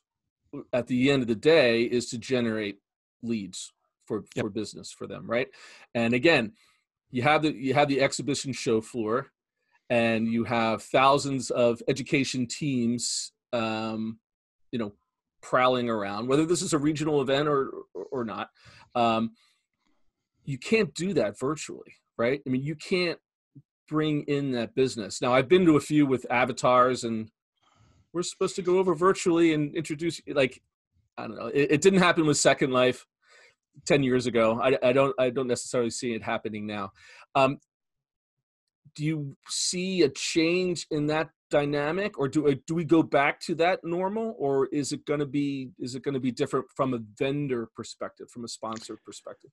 at 0.73 0.87
the 0.87 1.11
end 1.11 1.21
of 1.21 1.27
the 1.27 1.35
day 1.35 1.83
is 1.83 2.09
to 2.09 2.17
generate 2.17 2.77
leads 3.21 3.73
for 4.05 4.23
yep. 4.35 4.45
for 4.45 4.49
business 4.49 4.91
for 4.91 5.07
them, 5.07 5.29
right? 5.29 5.47
And 5.93 6.13
again, 6.13 6.53
you 7.11 7.21
have 7.23 7.41
the 7.43 7.53
you 7.53 7.73
have 7.73 7.87
the 7.87 8.01
exhibition 8.01 8.53
show 8.53 8.81
floor, 8.81 9.27
and 9.89 10.27
you 10.27 10.43
have 10.45 10.83
thousands 10.83 11.49
of 11.51 11.81
education 11.87 12.47
teams, 12.47 13.31
um, 13.53 14.19
you 14.71 14.79
know, 14.79 14.93
prowling 15.41 15.89
around. 15.89 16.27
Whether 16.27 16.45
this 16.45 16.61
is 16.61 16.73
a 16.73 16.79
regional 16.79 17.21
event 17.21 17.47
or 17.47 17.71
or 17.93 18.23
not, 18.23 18.49
um, 18.95 19.31
you 20.45 20.57
can't 20.57 20.93
do 20.93 21.13
that 21.13 21.37
virtually, 21.39 21.95
right? 22.17 22.41
I 22.45 22.49
mean, 22.49 22.63
you 22.63 22.75
can't 22.75 23.19
bring 23.87 24.23
in 24.23 24.51
that 24.51 24.75
business. 24.75 25.21
Now, 25.21 25.33
I've 25.33 25.47
been 25.47 25.65
to 25.65 25.77
a 25.77 25.81
few 25.81 26.05
with 26.05 26.25
avatars 26.29 27.03
and 27.03 27.31
we're 28.13 28.23
supposed 28.23 28.55
to 28.55 28.61
go 28.61 28.77
over 28.77 28.95
virtually 28.95 29.53
and 29.53 29.75
introduce 29.75 30.21
like 30.27 30.61
I 31.17 31.27
don't 31.27 31.37
know. 31.37 31.47
It, 31.47 31.71
it 31.71 31.81
didn't 31.81 31.99
happen 31.99 32.25
with 32.25 32.37
Second 32.37 32.71
Life 32.71 33.05
ten 33.85 34.03
years 34.03 34.27
ago. 34.27 34.59
I, 34.61 34.77
I, 34.83 34.93
don't 34.93 35.15
I 35.19 35.29
don't 35.29 35.47
necessarily 35.47 35.89
see 35.89 36.13
it 36.13 36.23
happening 36.23 36.65
now. 36.65 36.91
Um, 37.35 37.57
do 38.95 39.03
you 39.03 39.37
see 39.47 40.01
a 40.03 40.09
change 40.09 40.87
in 40.89 41.07
that 41.07 41.29
dynamic, 41.49 42.17
or 42.17 42.27
do 42.27 42.55
do 42.65 42.73
we 42.75 42.83
go 42.83 43.03
back 43.03 43.39
to 43.41 43.55
that 43.55 43.79
normal, 43.83 44.35
or 44.37 44.67
is 44.67 44.91
it 44.91 45.05
going 45.05 45.19
to 45.19 45.25
be 45.25 45.69
is 45.79 45.95
it 45.95 46.03
going 46.03 46.15
to 46.15 46.19
be 46.19 46.31
different 46.31 46.65
from 46.75 46.93
a 46.93 46.99
vendor 47.17 47.69
perspective, 47.75 48.29
from 48.31 48.43
a 48.43 48.47
sponsor 48.47 48.97
perspective? 49.05 49.51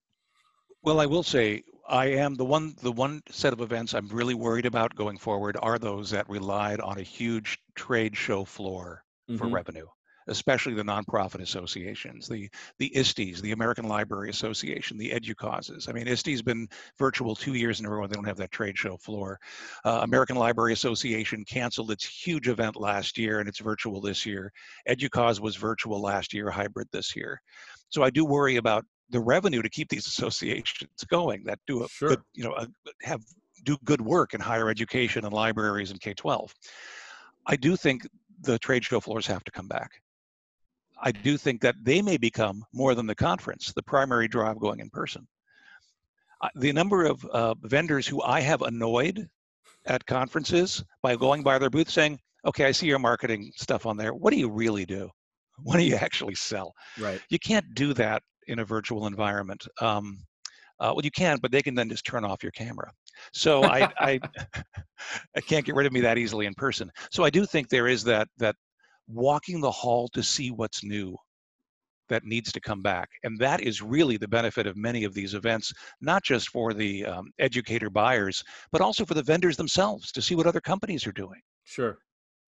Well, 0.84 1.00
I 1.00 1.06
will 1.06 1.22
say 1.22 1.62
I 1.88 2.06
am 2.06 2.34
the 2.34 2.44
one 2.44 2.74
the 2.82 2.92
one 2.92 3.22
set 3.30 3.54
of 3.54 3.62
events 3.62 3.94
I'm 3.94 4.06
really 4.08 4.34
worried 4.34 4.66
about 4.66 4.94
going 4.94 5.16
forward 5.16 5.56
are 5.62 5.78
those 5.78 6.10
that 6.10 6.28
relied 6.28 6.80
on 6.80 6.98
a 6.98 7.02
huge 7.02 7.58
trade 7.74 8.14
show 8.14 8.44
floor 8.44 9.02
mm-hmm. 9.28 9.38
for 9.38 9.48
revenue. 9.48 9.86
especially 10.28 10.74
the 10.74 10.82
nonprofit 10.82 11.40
associations, 11.40 12.28
the 12.28 12.48
the 12.78 12.90
ISTEs, 12.96 13.40
the 13.42 13.52
American 13.52 13.86
Library 13.86 14.30
Association, 14.30 14.96
the 14.96 15.10
EDUCAUSES. 15.10 15.88
I 15.88 15.92
mean, 15.92 16.08
ISTE's 16.08 16.42
been 16.42 16.66
virtual 16.98 17.34
two 17.34 17.54
years 17.54 17.80
in 17.80 17.86
a 17.86 17.90
row. 17.90 18.06
They 18.06 18.14
don't 18.14 18.24
have 18.24 18.36
that 18.38 18.50
trade 18.50 18.78
show 18.78 18.96
floor. 18.96 19.38
Uh, 19.84 20.00
American 20.02 20.36
Library 20.36 20.72
Association 20.72 21.44
canceled 21.44 21.90
its 21.90 22.06
huge 22.06 22.48
event 22.48 22.76
last 22.76 23.18
year, 23.18 23.40
and 23.40 23.48
it's 23.48 23.60
virtual 23.60 24.00
this 24.00 24.24
year. 24.24 24.52
EDUCAUSE 24.88 25.40
was 25.40 25.56
virtual 25.56 26.00
last 26.00 26.32
year, 26.32 26.50
hybrid 26.50 26.88
this 26.92 27.14
year. 27.14 27.40
So 27.90 28.02
I 28.02 28.10
do 28.10 28.24
worry 28.24 28.56
about 28.56 28.84
the 29.11 29.20
revenue 29.20 29.62
to 29.62 29.68
keep 29.68 29.88
these 29.88 30.06
associations 30.06 31.04
going 31.08 31.44
that 31.44 31.58
do 31.66 31.84
a 31.84 31.88
Sure. 31.88 32.11
good, 32.11 32.23
you 32.34 32.44
know, 32.44 32.52
uh, 32.52 32.66
have 33.02 33.23
do 33.64 33.76
good 33.84 34.00
work 34.00 34.34
in 34.34 34.40
higher 34.40 34.68
education 34.68 35.25
and 35.25 35.32
libraries 35.32 35.90
and 35.90 36.00
K-12. 36.00 36.52
I 37.46 37.56
do 37.56 37.76
think 37.76 38.06
the 38.42 38.58
trade 38.58 38.84
show 38.84 39.00
floors 39.00 39.26
have 39.26 39.44
to 39.44 39.50
come 39.50 39.68
back. 39.68 39.90
I 41.00 41.12
do 41.12 41.37
think 41.37 41.61
that 41.62 41.76
they 41.82 42.02
may 42.02 42.16
become 42.16 42.64
more 42.73 42.94
than 42.94 43.06
the 43.06 43.14
conference, 43.14 43.73
the 43.73 43.82
primary 43.82 44.28
draw 44.28 44.50
of 44.50 44.58
going 44.58 44.80
in 44.80 44.90
person. 44.90 45.26
The 46.56 46.73
number 46.73 47.04
of 47.04 47.25
uh, 47.26 47.54
vendors 47.62 48.06
who 48.06 48.23
I 48.23 48.40
have 48.40 48.62
annoyed 48.62 49.28
at 49.87 50.04
conferences 50.06 50.84
by 51.02 51.16
going 51.16 51.42
by 51.42 51.58
their 51.58 51.70
booth 51.70 51.88
saying, 51.90 52.20
okay, 52.44 52.66
I 52.66 52.73
see 52.73 52.87
your 52.87 52.99
marketing 52.99 53.50
stuff 53.56 53.87
on 53.87 53.96
there. 53.96 54.12
What 54.12 54.32
do 54.32 54.38
you 54.38 54.50
really 54.50 54.84
do? 54.84 55.11
What 55.62 55.76
do 55.76 55.84
you 55.84 55.94
actually 55.94 56.34
sell? 56.34 56.75
Right. 57.00 57.20
You 57.28 57.38
can't 57.38 57.75
do 57.75 57.94
that 57.94 58.23
in 58.48 58.60
a 58.60 58.64
virtual 58.64 59.06
environment. 59.06 59.66
Um, 59.80 60.18
uh, 60.80 60.92
well, 60.94 61.04
you 61.04 61.10
can, 61.10 61.38
but 61.40 61.52
they 61.52 61.62
can 61.62 61.74
then 61.74 61.88
just 61.88 62.04
turn 62.04 62.24
off 62.24 62.42
your 62.42 62.52
camera. 62.52 62.90
So 63.32 63.62
I, 63.64 63.88
I, 64.00 64.20
I 65.36 65.40
can't 65.40 65.64
get 65.64 65.74
rid 65.74 65.86
of 65.86 65.92
me 65.92 66.00
that 66.00 66.18
easily 66.18 66.46
in 66.46 66.54
person. 66.54 66.90
So 67.12 67.24
I 67.24 67.30
do 67.30 67.46
think 67.46 67.68
there 67.68 67.86
is 67.88 68.02
that 68.04 68.28
that 68.38 68.56
walking 69.06 69.60
the 69.60 69.70
hall 69.70 70.08
to 70.14 70.22
see 70.22 70.50
what's 70.50 70.82
new 70.82 71.16
that 72.10 72.24
needs 72.24 72.52
to 72.52 72.60
come 72.60 72.82
back, 72.82 73.08
and 73.22 73.38
that 73.38 73.62
is 73.62 73.80
really 73.80 74.16
the 74.18 74.28
benefit 74.28 74.66
of 74.66 74.76
many 74.76 75.04
of 75.04 75.14
these 75.14 75.32
events, 75.32 75.72
not 76.02 76.22
just 76.22 76.50
for 76.50 76.74
the 76.74 77.04
um, 77.06 77.30
educator 77.38 77.88
buyers, 77.88 78.42
but 78.72 78.82
also 78.82 79.06
for 79.06 79.14
the 79.14 79.22
vendors 79.22 79.56
themselves 79.56 80.12
to 80.12 80.20
see 80.20 80.34
what 80.34 80.46
other 80.46 80.60
companies 80.60 81.06
are 81.06 81.12
doing. 81.12 81.40
Sure. 81.64 81.98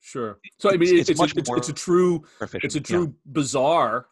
Sure. 0.00 0.38
So 0.58 0.68
I 0.68 0.74
It's- 0.74 0.90
mean, 0.90 1.00
it's 1.00 1.08
it's, 1.10 1.18
much 1.20 1.34
a, 1.34 1.38
it's, 1.38 1.50
it's 1.50 1.68
a 1.70 1.72
true 1.72 2.22
Efficient. 2.40 2.64
it's 2.64 2.74
a 2.74 2.78
Yeah. 2.80 2.84
true 2.98 3.14
bazaar 3.26 4.06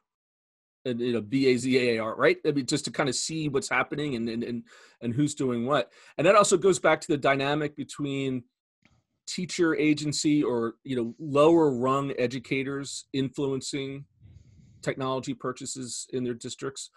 and 0.85 1.01
you 1.01 1.13
know 1.13 1.21
b-a-z-a-r 1.21 2.17
right? 2.17 2.37
I 2.47 2.53
mean 2.53 2.67
just 2.67 2.85
to 2.87 2.91
kind 2.91 3.09
of 3.09 3.15
see 3.15 3.49
what's 3.49 3.69
happening 3.69 4.15
and, 4.15 4.29
and 4.29 4.45
and 4.45 4.63
and 5.01 5.15
who's 5.15 5.35
doing 5.35 5.67
what. 5.67 5.93
And 6.19 6.27
that 6.27 6.37
also 6.37 6.57
goes 6.57 6.79
back 6.79 7.01
to 7.03 7.09
the 7.09 7.17
dynamic 7.17 7.77
between 7.77 8.45
teacher 9.27 9.75
agency 9.75 10.43
or 10.43 10.75
you 10.85 10.97
know 10.97 11.15
lower 11.19 11.71
rung 11.71 12.13
educators 12.19 13.07
influencing 13.13 14.05
technology 14.83 15.33
purchases 15.33 16.07
in 16.13 16.25
their 16.25 16.35
districts 16.35 16.91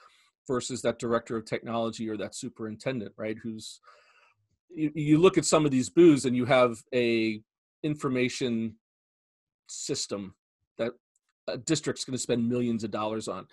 versus 0.46 0.82
that 0.82 1.00
director 1.00 1.38
of 1.38 1.46
technology 1.46 2.10
or 2.10 2.18
that 2.18 2.36
superintendent 2.36 3.14
right 3.18 3.38
who's 3.42 3.80
you, 4.70 4.92
you 4.94 5.18
look 5.18 5.38
at 5.38 5.46
some 5.46 5.64
of 5.64 5.72
these 5.72 5.90
booths 5.90 6.26
and 6.26 6.36
you 6.36 6.46
have 6.46 6.84
a 6.94 7.42
information 7.84 8.76
system 9.70 10.36
that 10.78 10.92
a 11.48 11.58
district's 11.58 12.04
going 12.04 12.14
to 12.14 12.22
spend 12.22 12.48
millions 12.48 12.84
of 12.84 12.92
dollars 12.92 13.28
on 13.28 13.48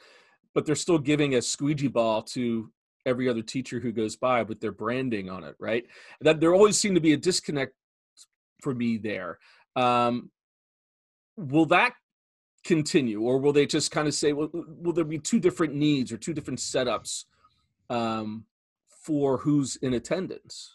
but 0.55 0.65
they're 0.65 0.75
still 0.75 0.99
giving 0.99 1.35
a 1.35 1.43
squeegee 1.43 1.89
ball 1.89 2.23
to 2.23 2.71
every 3.07 3.29
other 3.29 3.43
teacher 3.43 3.81
who 3.81 3.93
goes 3.93 4.17
by 4.17 4.43
with 4.43 4.61
their 4.61 4.73
branding 4.73 5.29
on 5.29 5.45
it 5.45 5.55
right? 5.59 5.85
That 6.21 6.41
there 6.41 6.55
always 6.55 6.79
seemed 6.79 6.95
to 6.95 7.01
be 7.01 7.13
a 7.13 7.19
disconnect 7.19 7.75
for 8.63 8.75
me 8.75 8.97
there. 8.97 9.39
Um, 9.77 10.31
will 11.37 11.67
that 11.67 11.95
continue 12.65 13.21
or 13.21 13.39
will 13.39 13.53
they 13.53 13.67
just 13.67 13.91
kind 13.91 14.09
of 14.09 14.15
say 14.15 14.33
well, 14.33 14.49
will 14.53 14.93
there 14.93 15.05
be 15.05 15.19
two 15.19 15.39
different 15.39 15.75
needs 15.75 16.11
or 16.11 16.17
two 16.17 16.33
different 16.33 16.59
setups 16.59 17.25
um, 17.91 18.45
for 19.03 19.39
who's 19.39 19.77
in 19.77 19.95
attendance 19.95 20.73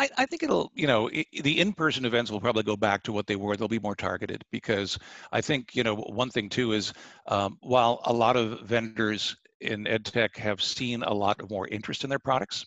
I, 0.00 0.08
I 0.16 0.26
think 0.26 0.42
it'll, 0.42 0.72
you 0.74 0.86
know, 0.86 1.10
i 1.10 1.24
the 1.42 1.60
in-person 1.60 2.06
events 2.06 2.30
will 2.30 2.40
probably 2.40 2.62
go 2.62 2.76
back 2.76 3.02
to 3.02 3.12
what 3.12 3.26
they 3.26 3.36
were. 3.36 3.54
They'll 3.56 3.68
be 3.68 3.78
more 3.78 3.94
targeted 3.94 4.42
because 4.50 4.98
I 5.30 5.42
think, 5.42 5.76
you 5.76 5.84
know, 5.84 5.94
one 5.94 6.30
thing 6.30 6.48
too 6.48 6.72
is 6.72 6.94
um, 7.26 7.58
while 7.60 8.00
a 8.04 8.12
lot 8.12 8.36
of 8.36 8.60
vendors 8.62 9.36
in 9.60 9.84
edtech 9.84 10.38
have 10.38 10.62
seen 10.62 11.02
a 11.02 11.12
lot 11.12 11.38
of 11.40 11.50
more 11.50 11.68
interest 11.68 12.02
in 12.02 12.08
their 12.08 12.18
products, 12.18 12.64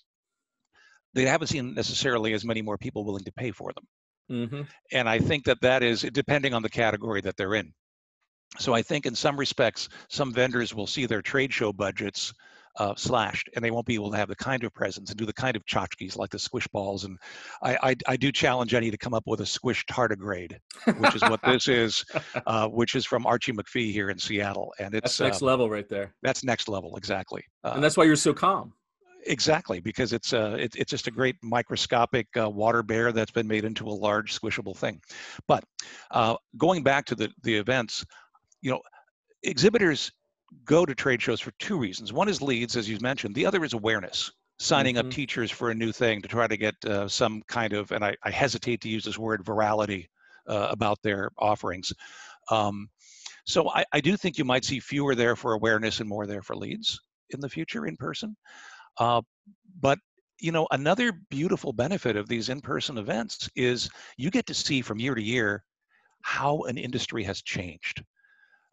they 1.16 1.26
haven't 1.26 1.48
seen 1.48 1.74
necessarily 1.74 2.34
as 2.34 2.46
many 2.46 2.62
more 2.62 2.78
people 2.78 3.04
willing 3.04 3.24
to 3.24 3.32
pay 3.32 3.50
for 3.50 3.72
them. 3.74 4.48
mm-hmm. 4.48 4.62
And 4.92 5.10
I 5.10 5.18
think 5.18 5.46
that 5.46 5.62
that 5.62 5.82
is 5.82 6.02
depending 6.02 6.54
on 6.54 6.62
the 6.62 6.70
category 6.70 7.22
that 7.22 7.36
they're 7.36 7.56
in. 7.56 7.74
So 8.60 8.76
I 8.76 8.84
think 8.84 9.08
in 9.08 9.16
some 9.16 9.38
respects, 9.38 9.90
some 10.08 10.32
vendors 10.32 10.76
will 10.76 10.86
see 10.86 11.08
their 11.08 11.24
trade 11.24 11.52
show 11.52 11.74
budgets 11.74 12.32
uh, 12.78 12.96
slashed, 12.96 13.50
and 13.56 13.64
they 13.64 13.72
won't 13.72 13.86
be 13.86 13.96
able 13.96 14.12
to 14.12 14.18
have 14.18 14.30
the 14.30 14.36
kind 14.36 14.64
of 14.64 14.74
presence 14.74 15.10
and 15.10 15.18
do 15.18 15.26
the 15.26 15.34
kind 15.34 15.56
of 15.56 15.66
tchotchkes 15.66 16.18
like 16.18 16.30
the 16.30 16.40
squish 16.40 16.68
balls. 16.70 17.04
And 17.04 17.18
I, 17.62 17.78
I, 17.84 17.96
I 18.08 18.18
do 18.18 18.32
challenge 18.32 18.74
any 18.74 18.92
to 18.92 18.98
come 18.98 19.14
up 19.14 19.24
with 19.26 19.42
a 19.42 19.46
squish 19.46 19.86
tardigrade, 19.86 20.58
which 20.98 21.16
is 21.16 21.22
what 21.22 21.42
this 21.46 21.68
is, 21.68 22.04
uh, 22.48 22.68
which 22.68 22.96
is 22.96 23.06
from 23.06 23.26
Archie 23.26 23.54
McPhee 23.54 23.92
here 23.92 24.10
in 24.10 24.18
Seattle, 24.18 24.74
and 24.80 24.94
it's 24.94 25.18
that's 25.18 25.20
next 25.20 25.42
um, 25.42 25.48
level 25.48 25.70
right 25.70 25.88
there 25.90 26.14
that's 26.22 26.44
next 26.44 26.68
level 26.68 26.96
exactly. 26.96 27.44
Uh, 27.64 27.74
and 27.76 27.84
that's 27.84 27.98
why 27.98 28.04
you're 28.04 28.16
so 28.16 28.34
calm 28.34 28.74
Exactly, 29.26 29.80
because 29.80 30.14
it's 30.14 30.34
uh, 30.34 30.58
it, 30.60 30.76
it's 30.76 30.90
just 30.90 31.08
a 31.08 31.12
great 31.12 31.36
microscopic 31.42 32.28
uh, 32.38 32.50
water 32.50 32.84
bear 32.84 33.12
that's 33.12 33.32
been 33.32 33.48
made 33.48 33.64
into 33.64 33.88
a 33.88 33.90
large 33.90 34.38
squishable 34.38 34.76
thing. 34.76 35.02
But 35.48 35.64
uh, 36.12 36.36
going 36.58 36.84
back 36.84 37.06
to 37.06 37.16
the 37.16 37.32
the 37.44 37.56
events, 37.56 38.06
you 38.62 38.72
know, 38.72 38.82
exhibitors 39.44 40.12
go 40.66 40.86
to 40.86 40.96
trade 40.96 41.22
shows 41.22 41.42
for 41.42 41.52
two 41.60 41.78
reasons. 41.78 42.14
One 42.14 42.30
is 42.30 42.42
leads, 42.42 42.76
as 42.76 42.90
you 42.90 42.98
mentioned. 43.00 43.36
The 43.36 43.46
other 43.46 43.64
is 43.64 43.74
awareness. 43.74 44.32
Signing 44.60 44.96
Mhm. 44.96 45.00
up 45.00 45.10
teachers 45.10 45.52
for 45.52 45.72
a 45.72 45.76
new 45.76 45.92
thing 45.92 46.22
to 46.22 46.28
try 46.28 46.48
to 46.48 46.58
get 46.58 46.76
uh, 46.86 47.08
some 47.08 47.42
kind 47.48 47.74
of, 47.74 47.92
and 47.92 48.06
I, 48.06 48.16
I 48.24 48.32
hesitate 48.32 48.82
to 48.82 48.90
use 48.90 49.04
this 49.04 49.18
word, 49.18 49.44
virality 49.44 50.08
uh, 50.48 50.68
about 50.70 51.02
their 51.02 51.32
offerings. 51.38 51.92
Um, 52.50 52.90
so 53.46 53.70
I, 53.72 53.84
I 53.92 54.00
do 54.00 54.16
think 54.16 54.38
you 54.38 54.46
might 54.46 54.64
see 54.64 54.80
fewer 54.80 55.16
there 55.16 55.36
for 55.36 55.54
awareness 55.54 56.00
and 56.00 56.08
more 56.08 56.28
there 56.28 56.42
for 56.42 56.56
leads 56.56 57.00
in 57.32 57.40
the 57.40 57.50
future 57.50 57.86
in 57.86 57.98
person. 57.98 58.36
Uh, 58.98 59.22
but 59.80 60.00
you 60.40 60.52
know, 60.52 60.68
another 60.72 61.14
beautiful 61.30 61.72
benefit 61.72 62.18
of 62.18 62.28
these 62.28 62.50
in-person 62.50 62.98
events 62.98 63.50
is 63.56 63.90
you 64.18 64.30
get 64.30 64.46
to 64.48 64.54
see 64.54 64.82
from 64.82 65.00
year 65.00 65.16
to 65.16 65.22
year 65.22 65.64
how 66.22 66.64
an 66.64 66.78
industry 66.78 67.24
has 67.24 67.42
changed. 67.42 68.04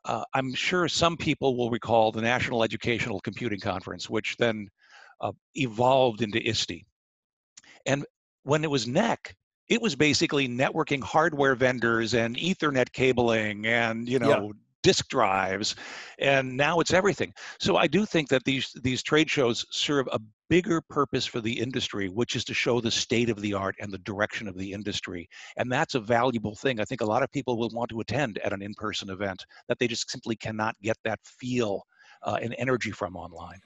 Uh, 0.04 0.24
I'm 0.34 0.54
sure 0.54 0.88
some 0.88 1.16
people 1.16 1.56
will 1.56 1.70
recall 1.70 2.12
the 2.12 2.22
National 2.22 2.64
Educational 2.64 3.20
Computing 3.20 3.60
Conference, 3.60 4.08
which 4.08 4.36
then 4.38 4.68
uh, 5.20 5.32
evolved 5.54 6.22
into 6.22 6.40
ISTE. 6.46 6.84
And 7.86 8.04
when 8.44 8.64
it 8.64 8.70
was 8.70 8.86
NECC, 8.86 9.34
it 9.68 9.80
was 9.80 9.94
basically 9.94 10.48
networking 10.48 11.02
hardware 11.02 11.54
vendors 11.54 12.14
and 12.14 12.36
Ethernet 12.36 12.92
cabling 12.92 13.66
and 13.66 14.08
you 14.08 14.18
know 14.18 14.52
disk 14.82 15.08
drives, 15.08 15.76
and 16.18 16.56
now 16.56 16.80
it's 16.80 16.92
everything. 16.92 17.32
So 17.60 17.76
I 17.76 17.86
do 17.86 18.04
think 18.04 18.28
that 18.30 18.44
these 18.44 18.72
these 18.82 19.02
trade 19.02 19.30
shows 19.30 19.64
serve 19.70 20.08
a 20.10 20.20
bigger 20.50 20.80
purpose 20.80 21.24
for 21.24 21.40
the 21.40 21.58
industry, 21.58 22.08
which 22.08 22.34
is 22.34 22.44
to 22.44 22.52
show 22.52 22.80
the 22.80 22.90
state 22.90 23.30
of 23.30 23.40
the 23.40 23.54
art 23.54 23.76
and 23.80 23.90
the 23.90 23.98
direction 23.98 24.48
of 24.48 24.58
the 24.58 24.72
industry. 24.72 25.28
And 25.56 25.70
that's 25.70 25.94
a 25.94 26.00
valuable 26.00 26.56
thing. 26.56 26.80
I 26.80 26.84
think 26.84 27.00
a 27.00 27.06
lot 27.06 27.22
of 27.22 27.30
people 27.30 27.56
will 27.56 27.70
want 27.72 27.88
to 27.90 28.00
attend 28.00 28.38
at 28.38 28.52
an 28.52 28.60
in-person 28.60 29.08
event 29.10 29.46
that 29.68 29.78
they 29.78 29.86
just 29.86 30.10
simply 30.10 30.34
cannot 30.34 30.74
get 30.82 30.96
that 31.04 31.20
feel 31.22 31.84
uh, 32.24 32.38
and 32.42 32.54
energy 32.58 32.90
from 32.90 33.16
online. 33.16 33.60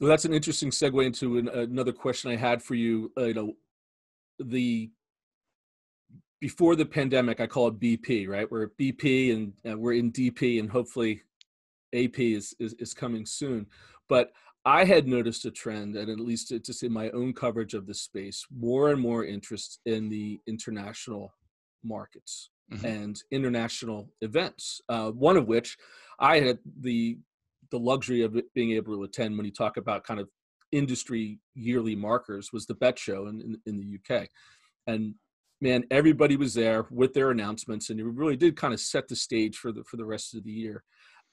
Well, 0.00 0.10
that's 0.10 0.24
an 0.24 0.34
interesting 0.34 0.70
segue 0.70 1.06
into 1.06 1.38
an, 1.38 1.48
another 1.48 1.92
question 1.92 2.32
I 2.32 2.36
had 2.36 2.60
for 2.60 2.74
you. 2.74 3.12
Uh, 3.16 3.26
you 3.26 3.34
know, 3.34 3.52
the 4.40 4.90
before 6.40 6.74
the 6.74 6.84
pandemic, 6.84 7.40
I 7.40 7.46
call 7.46 7.68
it 7.68 7.78
BP, 7.78 8.26
right? 8.26 8.50
We're 8.50 8.70
BP 8.70 9.32
and 9.32 9.52
uh, 9.70 9.78
we're 9.78 9.92
in 9.92 10.10
DP, 10.10 10.58
and 10.58 10.68
hopefully 10.68 11.22
AP 11.94 12.18
is, 12.18 12.52
is 12.58 12.74
is 12.80 12.92
coming 12.92 13.24
soon. 13.24 13.66
But 14.08 14.32
I 14.64 14.84
had 14.84 15.08
noticed 15.08 15.44
a 15.44 15.50
trend, 15.50 15.96
and 15.96 16.08
at 16.08 16.20
least 16.20 16.52
just 16.64 16.82
in 16.82 16.92
my 16.92 17.10
own 17.10 17.32
coverage 17.32 17.74
of 17.74 17.86
the 17.86 17.94
space, 17.94 18.46
more 18.50 18.90
and 18.90 19.00
more 19.00 19.24
interest 19.24 19.80
in 19.86 20.08
the 20.08 20.40
international 20.46 21.32
markets 21.82 22.50
Mhm. 22.70 22.84
and 22.84 23.22
international 23.32 24.12
events. 24.20 24.80
Uh, 24.88 25.10
one 25.10 25.36
of 25.36 25.48
which 25.48 25.76
I 26.18 26.40
had 26.40 26.58
the 26.80 27.18
the 27.70 27.78
luxury 27.78 28.20
of 28.20 28.36
being 28.54 28.72
able 28.72 28.94
to 28.94 29.02
attend 29.02 29.34
when 29.34 29.46
you 29.46 29.52
talk 29.52 29.78
about 29.78 30.04
kind 30.04 30.20
of 30.20 30.28
industry 30.72 31.40
yearly 31.54 31.96
markers 31.96 32.52
was 32.52 32.66
the 32.66 32.74
Bett 32.74 32.98
show 32.98 33.28
in, 33.28 33.40
in, 33.40 33.62
in 33.64 33.78
the 33.78 33.94
UK. 33.98 34.28
And 34.86 35.14
man, 35.62 35.84
everybody 35.90 36.36
was 36.36 36.52
there 36.52 36.86
with 36.90 37.14
their 37.14 37.30
announcements 37.30 37.88
and 37.88 37.98
it 37.98 38.04
really 38.04 38.36
did 38.36 38.56
kind 38.56 38.74
of 38.74 38.80
set 38.80 39.08
the 39.08 39.16
stage 39.16 39.56
for 39.56 39.72
the, 39.72 39.82
for 39.84 39.96
the 39.96 40.04
rest 40.04 40.34
of 40.34 40.44
the 40.44 40.52
year. 40.52 40.84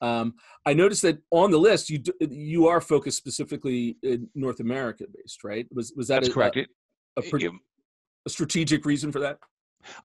Um, 0.01 0.35
I 0.65 0.73
noticed 0.73 1.01
that 1.03 1.19
on 1.31 1.51
the 1.51 1.57
list, 1.57 1.89
you, 1.89 2.01
you 2.19 2.67
are 2.67 2.81
focused 2.81 3.17
specifically 3.17 3.97
in 4.03 4.29
North 4.35 4.59
America 4.59 5.05
based, 5.13 5.43
right? 5.43 5.67
Was, 5.73 5.93
was 5.95 6.07
that 6.07 6.21
That's 6.21 6.29
a, 6.29 6.33
correct. 6.33 6.57
a, 6.57 6.65
a, 7.17 7.49
a 8.25 8.29
strategic 8.29 8.85
reason 8.85 9.11
for 9.11 9.19
that? 9.19 9.39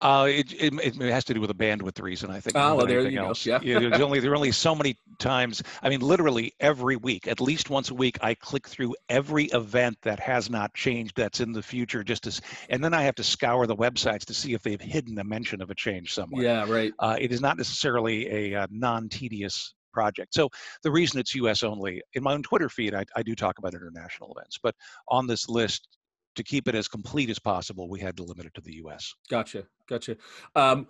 Uh, 0.00 0.26
it, 0.28 0.52
it, 0.52 0.72
it 0.82 1.12
has 1.12 1.24
to 1.24 1.34
do 1.34 1.40
with 1.40 1.50
a 1.50 1.54
bandwidth 1.54 2.00
reason, 2.00 2.30
I 2.30 2.40
think. 2.40 2.56
Oh, 2.56 2.76
well, 2.76 2.86
there 2.86 3.08
you 3.08 3.18
else. 3.18 3.44
go. 3.44 3.58
Yeah. 3.62 3.78
there's 3.80 4.00
only 4.00 4.20
there 4.20 4.32
are 4.32 4.36
only 4.36 4.52
so 4.52 4.74
many 4.74 4.96
times. 5.18 5.62
I 5.82 5.88
mean, 5.88 6.00
literally 6.00 6.52
every 6.60 6.96
week, 6.96 7.26
at 7.26 7.40
least 7.40 7.70
once 7.70 7.90
a 7.90 7.94
week, 7.94 8.18
I 8.22 8.34
click 8.34 8.68
through 8.68 8.94
every 9.08 9.46
event 9.46 9.98
that 10.02 10.20
has 10.20 10.48
not 10.48 10.74
changed 10.74 11.16
that's 11.16 11.40
in 11.40 11.52
the 11.52 11.62
future, 11.62 12.04
just 12.04 12.26
as, 12.26 12.40
and 12.68 12.82
then 12.82 12.94
I 12.94 13.02
have 13.02 13.14
to 13.16 13.24
scour 13.24 13.66
the 13.66 13.76
websites 13.76 14.24
to 14.26 14.34
see 14.34 14.54
if 14.54 14.62
they've 14.62 14.80
hidden 14.80 15.18
a 15.18 15.24
mention 15.24 15.60
of 15.60 15.70
a 15.70 15.74
change 15.74 16.14
somewhere. 16.14 16.42
Yeah, 16.42 16.66
right. 16.68 16.92
Uh, 16.98 17.16
it 17.20 17.32
is 17.32 17.40
not 17.40 17.56
necessarily 17.56 18.28
a, 18.28 18.44
a 18.44 18.62
uh, 18.62 18.66
non-tedious 18.70 19.74
project. 19.94 20.34
So 20.34 20.50
the 20.82 20.90
reason 20.90 21.20
it's 21.20 21.34
U.S. 21.36 21.62
only, 21.62 22.02
in 22.14 22.22
my 22.22 22.34
own 22.34 22.42
Twitter 22.42 22.68
feed, 22.68 22.94
I, 22.94 23.04
I 23.16 23.22
do 23.22 23.34
talk 23.34 23.58
about 23.58 23.72
international 23.72 24.34
events, 24.36 24.58
but 24.62 24.74
on 25.08 25.26
this 25.26 25.48
list, 25.48 25.88
to 26.34 26.42
keep 26.42 26.68
it 26.68 26.74
as 26.74 26.88
complete 26.88 27.30
as 27.30 27.38
possible, 27.38 27.88
we 27.88 28.00
had 28.00 28.16
to 28.16 28.24
limit 28.24 28.46
it 28.46 28.54
to 28.54 28.60
the 28.60 28.74
U.S. 28.76 29.14
Gotcha, 29.30 29.64
gotcha. 29.88 30.16
Um, 30.56 30.88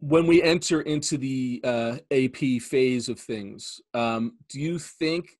when 0.00 0.26
we 0.26 0.42
enter 0.42 0.82
into 0.82 1.18
the 1.18 1.60
uh, 1.64 1.96
AP 2.12 2.62
phase 2.62 3.08
of 3.08 3.18
things, 3.18 3.80
um, 3.94 4.38
do 4.48 4.60
you 4.60 4.78
think 4.78 5.30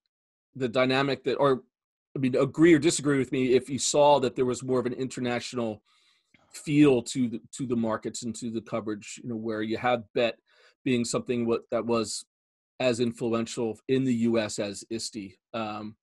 the 0.57 0.69
dynamic 0.69 1.23
that, 1.25 1.37
or 1.37 1.63
I 2.17 2.19
mean, 2.19 2.35
agree 2.35 2.75
or 2.75 2.81
disagree 2.81 3.19
with 3.19 3.31
me 3.31 3.55
if 3.55 3.71
you 3.71 3.79
saw 3.79 4.19
that 4.21 4.35
there 4.35 4.45
was 4.45 4.65
more 4.65 4.81
of 4.81 4.87
an 4.87 4.93
international 4.93 5.83
feel 6.53 7.03
to 7.03 7.29
the 7.29 7.41
to 7.53 7.67
the 7.67 7.77
markets 7.77 8.23
and 8.25 8.35
to 8.37 8.51
the 8.51 8.61
coverage, 8.61 9.21
you 9.23 9.29
know, 9.29 9.37
where 9.37 9.63
you 9.63 9.77
have 9.77 10.03
Bett 10.15 10.39
being 10.85 11.05
something 11.05 11.47
what 11.47 11.63
that 11.71 11.85
was 11.85 12.25
as 12.81 13.01
influential 13.01 13.79
in 13.89 14.05
the 14.05 14.15
U.S. 14.15 14.59
as 14.59 14.85
ISTE. 14.91 15.37
Um, 15.55 15.97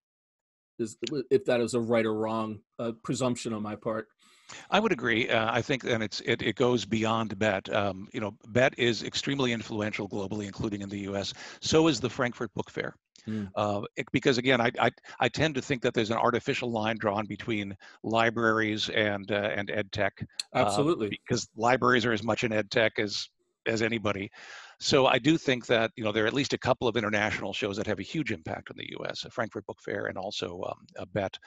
is 0.78 0.98
if 1.32 1.46
that 1.46 1.62
is 1.62 1.74
a 1.74 1.80
right 1.80 2.06
or 2.06 2.14
wrong 2.14 2.60
uh, 2.80 2.92
presumption 3.04 3.54
on 3.54 3.64
my 3.64 3.76
part. 3.76 4.08
I 4.70 4.80
would 4.80 4.92
agree. 4.92 5.30
Uh, 5.30 5.52
I 5.52 5.62
think, 5.62 5.86
and 5.86 6.04
it's 6.04 6.22
it, 6.22 6.42
it 6.42 6.56
goes 6.56 6.86
beyond 6.86 7.38
Bett. 7.40 7.74
Um, 7.74 8.08
you 8.14 8.20
know, 8.20 8.38
Bett 8.50 8.76
is 8.78 9.04
extremely 9.04 9.54
influential 9.54 10.08
globally, 10.08 10.46
including 10.46 10.82
in 10.82 10.90
the 10.90 11.00
U.S. 11.00 11.34
So 11.62 11.88
is 11.88 12.00
the 12.00 12.10
Frankfurt 12.10 12.54
Book 12.54 12.70
Fair. 12.70 12.96
Mm. 13.28 13.50
Uh, 13.56 13.82
it, 13.96 14.06
because 14.12 14.38
again, 14.38 14.62
I, 14.62 14.72
I, 14.80 14.92
I 15.20 15.30
tend 15.30 15.56
to 15.56 15.62
think 15.62 15.82
that 15.82 15.96
there's 15.96 16.12
an 16.12 16.18
artificial 16.18 16.72
line 16.72 16.98
drawn 17.00 17.26
between 17.26 17.76
libraries 18.04 18.90
and 18.90 19.32
uh, 19.32 19.50
and 19.56 19.72
ed 19.72 19.92
tech. 19.92 20.14
Uh, 20.54 20.60
Absolutely. 20.60 21.10
because 21.10 21.48
libraries 21.56 22.06
are 22.06 22.12
as 22.12 22.22
much 22.22 22.44
an 22.44 22.54
ed 22.54 22.70
tech 22.70 23.00
as 23.00 23.28
as 23.66 23.82
anybody. 23.82 24.30
So 24.80 25.08
I 25.08 25.20
do 25.20 25.38
think 25.38 25.66
that 25.68 25.92
you 25.96 26.04
know 26.04 26.12
there 26.12 26.26
are 26.26 26.28
at 26.28 26.34
least 26.34 26.54
a 26.54 26.58
couple 26.58 26.88
of 26.88 26.98
international 26.98 27.54
shows 27.54 27.78
that 27.78 27.88
have 27.88 28.00
a 28.00 28.04
huge 28.04 28.32
impact 28.32 28.70
on 28.70 28.78
the 28.78 28.90
U.S. 29.00 29.26
A 29.26 29.30
Frankfurt 29.30 29.66
Book 29.66 29.80
Fair 29.84 30.06
and 30.08 30.18
also 30.18 30.62
um, 30.68 30.86
a 30.98 31.06
Bett. 31.06 31.38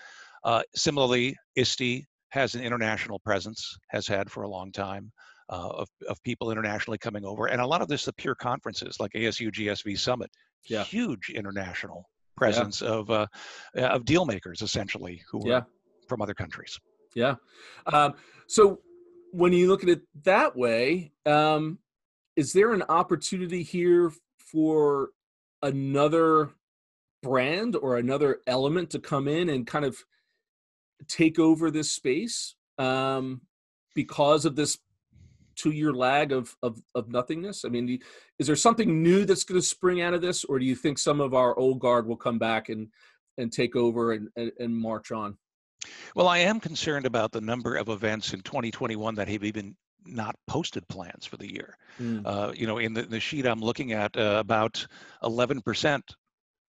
Uh, 0.44 0.62
similarly, 0.74 1.36
ISTE 1.56 2.06
has 2.30 2.54
an 2.54 2.62
international 2.62 3.18
presence, 3.20 3.76
has 3.88 4.06
had 4.06 4.30
for 4.30 4.42
a 4.42 4.48
long 4.48 4.72
time. 4.72 5.12
Uh, 5.50 5.70
of, 5.76 5.88
of 6.10 6.22
people 6.24 6.50
internationally 6.50 6.98
coming 6.98 7.24
over, 7.24 7.46
and 7.46 7.62
a 7.62 7.66
lot 7.66 7.80
of 7.80 7.88
this 7.88 8.06
are 8.06 8.12
pure 8.18 8.34
conferences 8.34 9.00
like 9.00 9.10
ASU 9.12 9.50
GSV 9.50 9.98
Summit. 9.98 10.30
Yeah. 10.68 10.84
Huge 10.84 11.30
international 11.30 12.04
presence 12.36 12.82
yeah. 12.82 12.88
of 12.88 13.10
uh, 13.10 13.26
of 13.74 14.04
deal 14.04 14.26
makers 14.26 14.60
essentially 14.60 15.22
who 15.30 15.40
are 15.46 15.48
yeah. 15.48 15.60
from 16.06 16.20
other 16.20 16.34
countries. 16.34 16.78
Yeah. 17.14 17.36
Um, 17.86 18.14
so 18.46 18.80
when 19.32 19.52
you 19.52 19.68
look 19.68 19.82
at 19.82 19.88
it 19.88 20.02
that 20.24 20.56
way, 20.56 21.12
um, 21.26 21.78
is 22.38 22.52
there 22.52 22.72
an 22.72 22.84
opportunity 22.88 23.64
here 23.64 24.12
for 24.38 25.10
another 25.60 26.50
brand 27.20 27.74
or 27.74 27.96
another 27.96 28.38
element 28.46 28.90
to 28.90 29.00
come 29.00 29.26
in 29.26 29.48
and 29.48 29.66
kind 29.66 29.84
of 29.84 29.96
take 31.08 31.40
over 31.40 31.68
this 31.68 31.90
space 31.90 32.54
um, 32.78 33.40
because 33.92 34.44
of 34.44 34.54
this 34.54 34.78
two-year 35.56 35.92
lag 35.92 36.30
of, 36.30 36.56
of 36.62 36.80
of 36.94 37.08
nothingness? 37.08 37.64
I 37.64 37.70
mean, 37.70 37.98
is 38.38 38.46
there 38.46 38.54
something 38.54 39.02
new 39.02 39.24
that's 39.24 39.42
going 39.42 39.60
to 39.60 39.66
spring 39.66 40.00
out 40.00 40.14
of 40.14 40.22
this, 40.22 40.44
or 40.44 40.60
do 40.60 40.64
you 40.64 40.76
think 40.76 40.98
some 40.98 41.20
of 41.20 41.34
our 41.34 41.58
old 41.58 41.80
guard 41.80 42.06
will 42.06 42.16
come 42.16 42.38
back 42.38 42.68
and 42.68 42.86
and 43.36 43.52
take 43.52 43.74
over 43.74 44.12
and, 44.12 44.28
and, 44.36 44.52
and 44.60 44.76
march 44.76 45.10
on? 45.10 45.36
Well, 46.14 46.28
I 46.28 46.38
am 46.38 46.60
concerned 46.60 47.04
about 47.04 47.32
the 47.32 47.40
number 47.40 47.74
of 47.74 47.88
events 47.88 48.32
in 48.32 48.42
2021 48.42 49.16
that 49.16 49.28
have 49.28 49.42
even 49.42 49.74
not 50.08 50.36
posted 50.46 50.86
plans 50.88 51.26
for 51.26 51.36
the 51.36 51.52
year. 51.52 51.76
Mm. 52.00 52.22
Uh, 52.24 52.52
you 52.54 52.66
know, 52.66 52.78
in 52.78 52.94
the, 52.94 53.02
the, 53.02 53.20
sheet 53.20 53.46
I'm 53.46 53.60
looking 53.60 53.92
at, 53.92 54.16
uh, 54.16 54.36
about 54.38 54.86
11% 55.22 56.02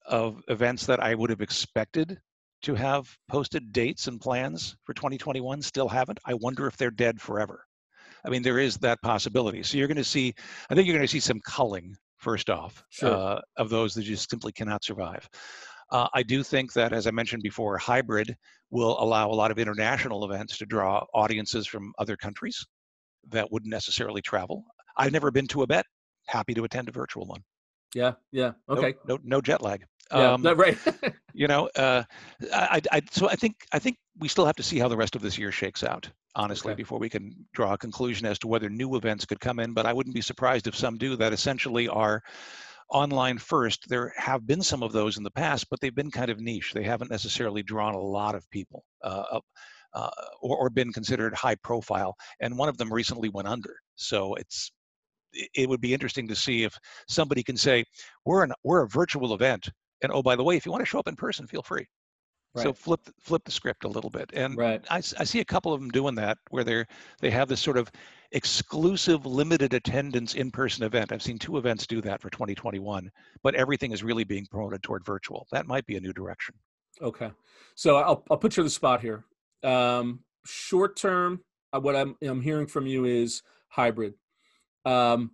of 0.06 0.41
events 0.47 0.86
that 0.86 1.02
I 1.02 1.15
would 1.15 1.30
have 1.30 1.41
expected 1.41 2.19
to 2.63 2.75
have 2.75 3.08
posted 3.30 3.71
dates 3.71 4.08
and 4.08 4.19
plans 4.19 4.75
for 4.84 4.93
2021 4.93 5.62
still 5.62 5.88
haven't. 5.88 6.19
I 6.25 6.34
wonder 6.34 6.67
if 6.67 6.78
they're 6.78 6.91
dead 6.91 7.21
forever. 7.21 7.65
I 8.25 8.30
mean, 8.30 8.41
there 8.41 8.60
is 8.60 8.78
that 8.78 9.02
possibility. 9.02 9.63
So 9.63 9.78
you're 9.78 9.88
going 9.88 9.97
to 9.97 10.04
see, 10.04 10.34
I 10.69 10.75
think 10.75 10.88
you're 10.88 10.95
going 10.95 11.08
to 11.08 11.12
see 11.12 11.21
some 11.21 11.39
culling 11.45 11.95
first 12.17 12.49
off 12.49 12.84
sure. 12.89 13.13
uh, 13.13 13.41
of 13.56 13.69
those 13.69 13.93
that 13.93 14.04
just 14.04 14.30
simply 14.30 14.52
cannot 14.52 14.84
survive. 14.84 15.30
Uh, 15.91 16.08
I 16.13 16.21
do 16.21 16.43
think 16.43 16.73
that, 16.73 16.91
as 16.91 17.08
I 17.08 17.12
mentioned 17.12 17.43
before, 17.43 17.78
hybrid 17.78 18.36
will 18.69 19.02
allow 19.02 19.30
a 19.30 19.34
lot 19.34 19.52
of 19.52 19.58
international 19.58 20.25
events 20.25 20.58
to 20.58 20.65
draw 20.65 21.04
audiences 21.13 21.65
from 21.65 21.93
other 21.97 22.15
countries 22.15 22.63
that 23.29 23.51
wouldn't 23.51 23.71
necessarily 23.71 24.21
travel. 24.21 24.65
I've 24.97 25.12
never 25.12 25.32
been 25.32 25.47
to 25.47 25.63
a 25.63 25.67
Bett. 25.67 25.86
Happy 26.27 26.53
to 26.53 26.63
attend 26.63 26.89
a 26.89 26.91
virtual 26.91 27.25
one. 27.25 27.43
Yeah, 27.95 28.13
yeah, 28.32 28.51
okay. 28.69 28.95
No, 29.08 29.15
no, 29.15 29.21
no 29.23 29.41
jet 29.41 29.62
lag. 29.62 29.84
Yeah, 30.12 30.34
um, 30.34 30.43
right. 30.43 30.77
you 31.34 31.47
know, 31.47 31.69
uh, 31.75 32.03
I, 32.53 32.82
I, 32.91 33.01
so 33.12 33.29
I 33.29 33.36
think 33.36 33.55
I 33.71 33.79
think 33.79 33.97
we 34.19 34.27
still 34.27 34.45
have 34.45 34.55
to 34.55 34.63
see 34.63 34.79
how 34.79 34.88
the 34.88 34.97
rest 34.97 35.15
of 35.15 35.21
this 35.21 35.38
year 35.38 35.51
shakes 35.51 35.84
out, 35.84 36.10
honestly, 36.36 36.71
okay. 36.71 36.77
before 36.77 36.99
we 36.99 37.10
can 37.10 37.32
draw 37.53 37.73
a 37.73 37.77
conclusion 37.77 38.25
as 38.27 38.39
to 38.39 38.47
whether 38.47 38.69
new 38.69 38.95
events 38.95 39.25
could 39.25 39.39
come 39.39 39.60
in. 39.60 39.73
But 39.73 39.86
I 39.86 39.93
wouldn't 39.93 40.15
be 40.15 40.21
surprised 40.21 40.67
if 40.67 40.75
some 40.75 40.97
do 40.97 41.15
that 41.17 41.34
essentially 41.34 41.88
are 41.88 42.21
online 42.89 43.38
first. 43.38 43.88
There 43.88 44.12
have 44.17 44.47
been 44.47 44.62
some 44.62 44.82
of 44.82 44.91
those 44.91 45.17
in 45.17 45.23
the 45.23 45.32
past, 45.32 45.67
but 45.69 45.79
they've 45.79 45.93
been 45.93 46.12
kind 46.12 46.32
of 46.32 46.39
niche. 46.39 46.73
They 46.73 46.84
haven't 46.84 47.12
necessarily 47.12 47.63
drawn 47.63 47.93
a 47.93 47.99
lot 47.99 48.36
of 48.36 48.49
people. 48.49 48.84
Uh, 49.03 49.39
uh, 49.93 50.10
or, 50.41 50.58
or 50.58 50.69
been 50.69 50.91
considered 50.93 51.34
high 51.34 51.56
profile, 51.56 52.15
and 52.39 52.58
one 52.58 52.69
of 52.69 52.78
them 52.78 52.91
recently 52.91 53.30
went 53.30 53.47
under. 53.47 53.75
So 53.95 54.36
it's 54.36 54.71
it 55.34 55.69
would 55.69 55.82
be 55.82 55.93
interesting 55.93 56.28
to 56.28 56.36
see 56.36 56.63
if 56.63 56.75
somebody 57.08 57.43
can 57.43 57.58
say 57.58 57.84
we're 58.25 58.43
an 58.43 58.54
we're 58.63 58.84
a 58.84 58.88
virtual 58.88 59.34
event, 59.34 59.69
and 60.02 60.12
oh 60.13 60.23
by 60.23 60.36
the 60.36 60.43
way, 60.43 60.56
if 60.56 60.65
you 60.65 60.71
want 60.71 60.82
to 60.82 60.89
show 60.89 60.99
up 60.99 61.08
in 61.08 61.15
person, 61.15 61.47
feel 61.47 61.63
free. 61.63 61.88
Right. 62.56 62.63
So 62.63 62.73
flip 62.73 63.02
flip 63.19 63.43
the 63.45 63.52
script 63.52 63.84
a 63.84 63.88
little 63.88 64.10
bit, 64.10 64.32
and 64.34 64.58
right. 64.58 64.84
I, 64.89 64.97
I 64.97 65.23
see 65.23 65.39
a 65.39 65.45
couple 65.45 65.71
of 65.71 65.80
them 65.80 65.91
doing 65.91 66.15
that 66.15 66.38
where 66.49 66.63
they're 66.63 66.88
they 67.21 67.30
have 67.30 67.47
this 67.47 67.62
sort 67.62 67.78
of 67.78 67.91
exclusive 68.32 69.25
limited 69.25 69.73
attendance 69.73 70.34
in-person 70.34 70.84
event. 70.84 71.12
I've 71.12 71.21
seen 71.21 71.38
two 71.38 71.58
events 71.58 71.86
do 71.86 72.02
that 72.02 72.21
for 72.21 72.30
2021, 72.30 73.10
but 73.43 73.56
everything 73.56 73.91
is 73.91 74.04
really 74.04 74.23
being 74.23 74.47
promoted 74.49 74.82
toward 74.82 75.06
virtual. 75.06 75.47
That 75.52 75.67
might 75.67 75.86
be 75.86 75.97
a 75.97 75.99
new 75.99 76.13
direction. 76.13 76.56
Okay, 77.02 77.32
so 77.75 77.97
I'll 77.97 78.25
I'll 78.32 78.38
put 78.38 78.58
you 78.58 78.62
on 78.62 78.65
the 78.65 78.71
spot 78.71 79.02
here. 79.02 79.25
Um, 79.63 80.22
short 80.45 80.95
term, 80.95 81.41
uh, 81.74 81.80
what 81.80 81.95
I'm, 81.95 82.15
I'm 82.22 82.41
hearing 82.41 82.67
from 82.67 82.88
you 82.88 83.06
is 83.06 83.43
hybrid. 83.67 84.13
Um, 84.86 85.32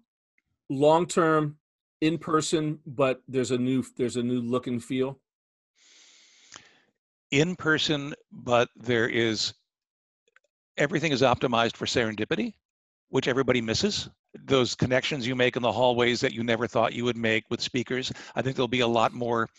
long 0.70 1.06
term, 1.06 1.58
in 2.02 2.18
person, 2.18 2.80
but 2.86 3.22
there's 3.28 3.52
a 3.52 3.58
new 3.58 3.84
there's 3.98 4.16
a 4.16 4.24
new 4.24 4.42
look 4.42 4.68
and 4.68 4.84
feel. 4.84 5.20
In 7.32 7.56
person, 7.56 8.14
but 8.32 8.70
there 8.76 9.08
is 9.10 9.54
everything 10.78 11.12
is 11.12 11.22
optimized 11.22 11.76
for 11.76 11.86
serendipity, 11.86 12.54
which 13.10 13.28
everybody 13.28 13.62
misses. 13.62 14.10
Those 14.46 14.76
connections 14.76 15.26
you 15.26 15.36
make 15.36 15.56
in 15.56 15.62
the 15.62 15.72
hallways 15.72 16.20
that 16.22 16.34
you 16.34 16.44
never 16.44 16.68
thought 16.68 16.94
you 16.94 17.06
would 17.06 17.18
make 17.18 17.46
with 17.50 17.62
speakers. 17.62 18.12
I 18.36 18.42
think 18.42 18.56
there'll 18.56 18.68
be 18.68 18.82
a 18.82 18.88
lot 18.88 19.14
more 19.14 19.50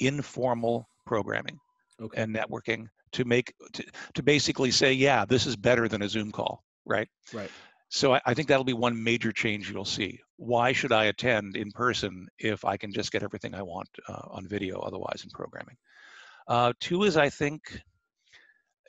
informal 0.00 0.88
programming 1.06 1.58
okay. 2.00 2.22
and 2.22 2.34
networking 2.34 2.88
to 3.14 3.24
make 3.24 3.54
to, 3.72 3.84
to 4.14 4.22
basically 4.22 4.70
say, 4.70 4.92
yeah, 4.92 5.24
this 5.24 5.46
is 5.46 5.56
better 5.56 5.88
than 5.88 6.02
a 6.02 6.08
Zoom 6.08 6.30
call, 6.30 6.62
right? 6.84 7.08
Right. 7.32 7.50
So 7.88 8.14
I, 8.14 8.20
I, 8.26 8.34
think 8.34 8.48
that'll 8.48 8.64
be 8.64 8.72
one 8.72 9.00
major 9.02 9.30
change 9.30 9.70
you'll 9.70 9.84
see. 9.84 10.18
Why 10.36 10.72
should 10.72 10.90
I 10.90 11.04
attend 11.04 11.56
in 11.56 11.70
person 11.70 12.26
if 12.38 12.64
I 12.64 12.76
can 12.76 12.92
just 12.92 13.12
get 13.12 13.22
everything 13.22 13.54
I 13.54 13.62
want 13.62 13.88
uh, 14.08 14.28
on 14.30 14.48
video 14.48 14.80
otherwise 14.80 15.22
in 15.22 15.30
programming? 15.30 15.76
Uh, 16.48 16.72
two 16.80 17.04
is 17.04 17.16
I 17.16 17.30
think, 17.30 17.80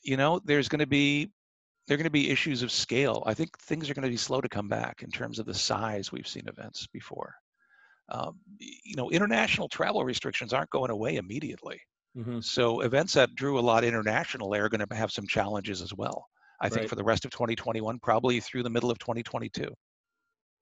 you 0.03 0.17
know, 0.17 0.41
there's 0.43 0.67
going 0.67 0.79
to 0.79 0.87
be 0.87 1.31
there 1.87 1.93
are 1.93 1.97
going 1.97 2.05
to 2.05 2.09
be 2.09 2.31
issues 2.31 2.63
of 2.63 2.71
scale. 2.71 3.21
I 3.27 3.35
think 3.35 3.55
things 3.59 3.89
are 3.89 3.93
going 3.93 4.03
to 4.03 4.09
be 4.09 4.17
slow 4.17 4.41
to 4.41 4.49
come 4.49 4.67
back 4.67 5.03
in 5.03 5.11
terms 5.11 5.37
of 5.37 5.45
the 5.45 5.53
size 5.53 6.11
we've 6.11 6.27
seen 6.27 6.47
events 6.47 6.87
before. 6.87 7.35
Um, 8.09 8.39
you 8.57 8.95
know, 8.95 9.11
international 9.11 9.69
travel 9.69 10.03
restrictions 10.03 10.51
aren't 10.51 10.71
going 10.71 10.89
away 10.89 11.17
immediately. 11.17 11.79
Mm-hmm. 12.17 12.39
So 12.39 12.81
events 12.81 13.13
that 13.13 13.35
drew 13.35 13.59
a 13.59 13.61
lot 13.61 13.83
internationally 13.83 14.59
are 14.59 14.69
going 14.69 14.85
to 14.85 14.95
have 14.95 15.11
some 15.11 15.27
challenges 15.27 15.81
as 15.81 15.93
well. 15.93 16.27
I 16.61 16.65
right. 16.65 16.73
think 16.73 16.87
for 16.87 16.95
the 16.95 17.03
rest 17.03 17.25
of 17.25 17.31
2021, 17.31 17.99
probably 17.99 18.39
through 18.39 18.63
the 18.63 18.69
middle 18.69 18.89
of 18.89 18.97
2022. 18.99 19.67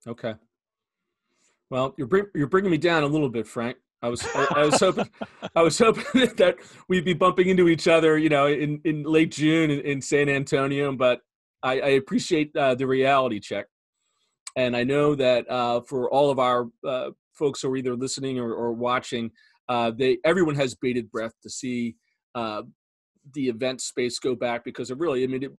Okay. 0.06 0.34
Well, 1.70 1.94
you're 1.96 2.06
bring, 2.06 2.26
you're 2.34 2.48
bringing 2.48 2.70
me 2.70 2.76
down 2.76 3.04
a 3.04 3.06
little 3.06 3.28
bit, 3.28 3.46
Frank. 3.46 3.76
I 4.02 4.08
was 4.08 4.22
I, 4.34 4.46
I 4.56 4.64
was 4.66 4.78
hoping 4.78 5.08
I 5.56 5.62
was 5.62 5.78
hoping 5.78 6.04
that 6.36 6.56
we'd 6.88 7.06
be 7.06 7.14
bumping 7.14 7.48
into 7.48 7.68
each 7.68 7.88
other, 7.88 8.18
you 8.18 8.28
know, 8.28 8.46
in, 8.46 8.80
in 8.84 9.02
late 9.04 9.30
June 9.30 9.70
in, 9.70 9.80
in 9.80 10.00
San 10.00 10.28
Antonio, 10.28 10.94
but 10.94 11.20
I, 11.62 11.80
I 11.80 11.88
appreciate 11.90 12.54
uh, 12.54 12.74
the 12.74 12.86
reality 12.86 13.40
check, 13.40 13.66
and 14.56 14.76
I 14.76 14.84
know 14.84 15.14
that 15.14 15.50
uh, 15.50 15.80
for 15.80 16.10
all 16.10 16.30
of 16.30 16.38
our 16.38 16.68
uh, 16.86 17.10
folks 17.32 17.62
who 17.62 17.70
are 17.70 17.76
either 17.76 17.96
listening 17.96 18.38
or, 18.38 18.52
or 18.52 18.72
watching, 18.72 19.30
uh, 19.68 19.90
they 19.90 20.18
everyone 20.24 20.54
has 20.54 20.74
bated 20.74 21.10
breath 21.10 21.32
to 21.42 21.50
see 21.50 21.96
uh, 22.34 22.62
the 23.32 23.48
event 23.48 23.80
space 23.80 24.18
go 24.18 24.34
back 24.34 24.64
because 24.64 24.90
it 24.90 24.98
really, 24.98 25.24
I 25.24 25.26
mean, 25.26 25.44
it, 25.44 25.52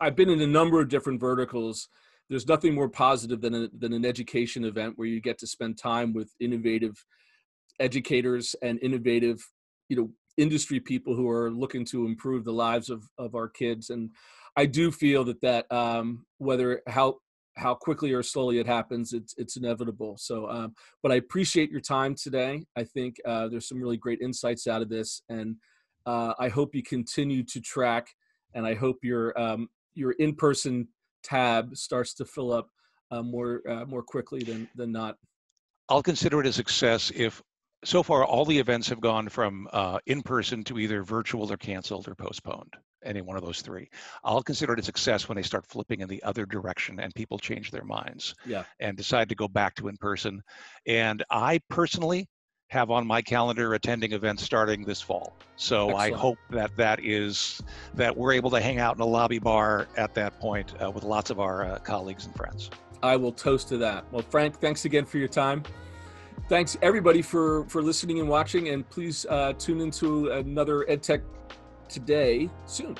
I've 0.00 0.16
been 0.16 0.30
in 0.30 0.40
a 0.40 0.46
number 0.46 0.80
of 0.80 0.88
different 0.88 1.20
verticals. 1.20 1.88
There's 2.28 2.46
nothing 2.46 2.74
more 2.74 2.88
positive 2.88 3.40
than 3.40 3.54
a, 3.54 3.68
than 3.76 3.92
an 3.92 4.04
education 4.04 4.64
event 4.64 4.94
where 4.96 5.08
you 5.08 5.20
get 5.20 5.38
to 5.38 5.46
spend 5.46 5.78
time 5.78 6.12
with 6.12 6.30
innovative 6.40 6.94
educators 7.80 8.54
and 8.62 8.78
innovative, 8.82 9.38
you 9.88 9.96
know, 9.96 10.10
industry 10.36 10.78
people 10.78 11.16
who 11.16 11.28
are 11.28 11.50
looking 11.50 11.84
to 11.86 12.06
improve 12.06 12.44
the 12.44 12.52
lives 12.52 12.90
of 12.90 13.04
of 13.18 13.34
our 13.34 13.48
kids. 13.48 13.90
And 13.90 14.10
I 14.56 14.66
do 14.66 14.90
feel 14.90 15.24
that 15.24 15.40
that 15.40 15.70
um, 15.72 16.26
whether 16.36 16.82
how 16.86 17.18
how 17.58 17.74
quickly 17.74 18.12
or 18.12 18.22
slowly 18.22 18.58
it 18.58 18.66
happens, 18.66 19.12
it's 19.12 19.34
it's 19.36 19.56
inevitable. 19.56 20.16
So, 20.18 20.48
um, 20.48 20.74
but 21.02 21.12
I 21.12 21.16
appreciate 21.16 21.70
your 21.70 21.80
time 21.80 22.14
today. 22.14 22.64
I 22.76 22.84
think 22.84 23.16
uh, 23.26 23.48
there's 23.48 23.68
some 23.68 23.80
really 23.80 23.96
great 23.96 24.20
insights 24.20 24.66
out 24.66 24.82
of 24.82 24.88
this, 24.88 25.22
and 25.28 25.56
uh, 26.06 26.34
I 26.38 26.48
hope 26.48 26.74
you 26.74 26.82
continue 26.82 27.42
to 27.44 27.60
track, 27.60 28.08
and 28.54 28.66
I 28.66 28.74
hope 28.74 28.98
your 29.02 29.38
um, 29.38 29.68
your 29.94 30.12
in-person 30.12 30.88
tab 31.22 31.76
starts 31.76 32.14
to 32.14 32.24
fill 32.24 32.52
up 32.52 32.68
uh, 33.10 33.22
more 33.22 33.62
uh, 33.68 33.84
more 33.84 34.02
quickly 34.02 34.42
than 34.42 34.68
than 34.74 34.92
not. 34.92 35.16
I'll 35.88 36.02
consider 36.02 36.40
it 36.40 36.46
a 36.46 36.52
success 36.52 37.10
if 37.14 37.42
so 37.84 38.02
far 38.02 38.24
all 38.24 38.44
the 38.44 38.58
events 38.58 38.88
have 38.88 39.00
gone 39.00 39.28
from 39.28 39.68
uh, 39.72 39.98
in 40.06 40.22
person 40.22 40.64
to 40.64 40.78
either 40.78 41.02
virtual 41.02 41.50
or 41.50 41.56
canceled 41.56 42.08
or 42.08 42.14
postponed 42.14 42.74
any 43.04 43.20
one 43.20 43.36
of 43.36 43.44
those 43.44 43.62
three. 43.62 43.88
I'll 44.24 44.42
consider 44.42 44.74
it 44.74 44.80
a 44.80 44.82
success 44.82 45.28
when 45.28 45.36
they 45.36 45.42
start 45.42 45.66
flipping 45.66 46.00
in 46.00 46.08
the 46.08 46.22
other 46.22 46.46
direction 46.46 47.00
and 47.00 47.14
people 47.14 47.38
change 47.38 47.70
their 47.70 47.84
minds 47.84 48.34
yeah. 48.46 48.64
and 48.80 48.96
decide 48.96 49.28
to 49.28 49.34
go 49.34 49.48
back 49.48 49.74
to 49.76 49.88
in 49.88 49.96
person. 49.96 50.42
And 50.86 51.22
i 51.30 51.60
personally 51.70 52.28
have 52.70 52.90
on 52.90 53.06
my 53.06 53.22
calendar 53.22 53.72
attending 53.74 54.12
events 54.12 54.42
starting 54.42 54.84
this 54.84 55.00
fall. 55.00 55.34
So 55.56 55.90
Excellent. 55.90 56.14
i 56.14 56.16
hope 56.16 56.38
that 56.50 56.76
that 56.76 57.00
is 57.02 57.62
that 57.94 58.16
we're 58.16 58.32
able 58.32 58.50
to 58.50 58.60
hang 58.60 58.78
out 58.78 58.94
in 58.94 59.00
a 59.00 59.06
lobby 59.06 59.38
bar 59.38 59.88
at 59.96 60.14
that 60.14 60.38
point 60.38 60.74
uh, 60.82 60.90
with 60.90 61.04
lots 61.04 61.30
of 61.30 61.40
our 61.40 61.64
uh, 61.64 61.78
colleagues 61.78 62.26
and 62.26 62.34
friends. 62.34 62.70
I 63.02 63.16
will 63.16 63.32
toast 63.32 63.68
to 63.68 63.78
that. 63.78 64.04
Well 64.12 64.24
frank 64.28 64.58
thanks 64.60 64.84
again 64.84 65.06
for 65.06 65.18
your 65.18 65.28
time. 65.28 65.62
Thanks 66.48 66.76
everybody 66.82 67.22
for 67.22 67.64
for 67.64 67.82
listening 67.82 68.20
and 68.20 68.28
watching. 68.28 68.68
And 68.68 68.88
please 68.88 69.26
uh, 69.28 69.54
tune 69.54 69.80
into 69.80 70.30
another 70.30 70.84
edtech 70.88 71.22
today 71.88 72.50
soon 72.66 72.96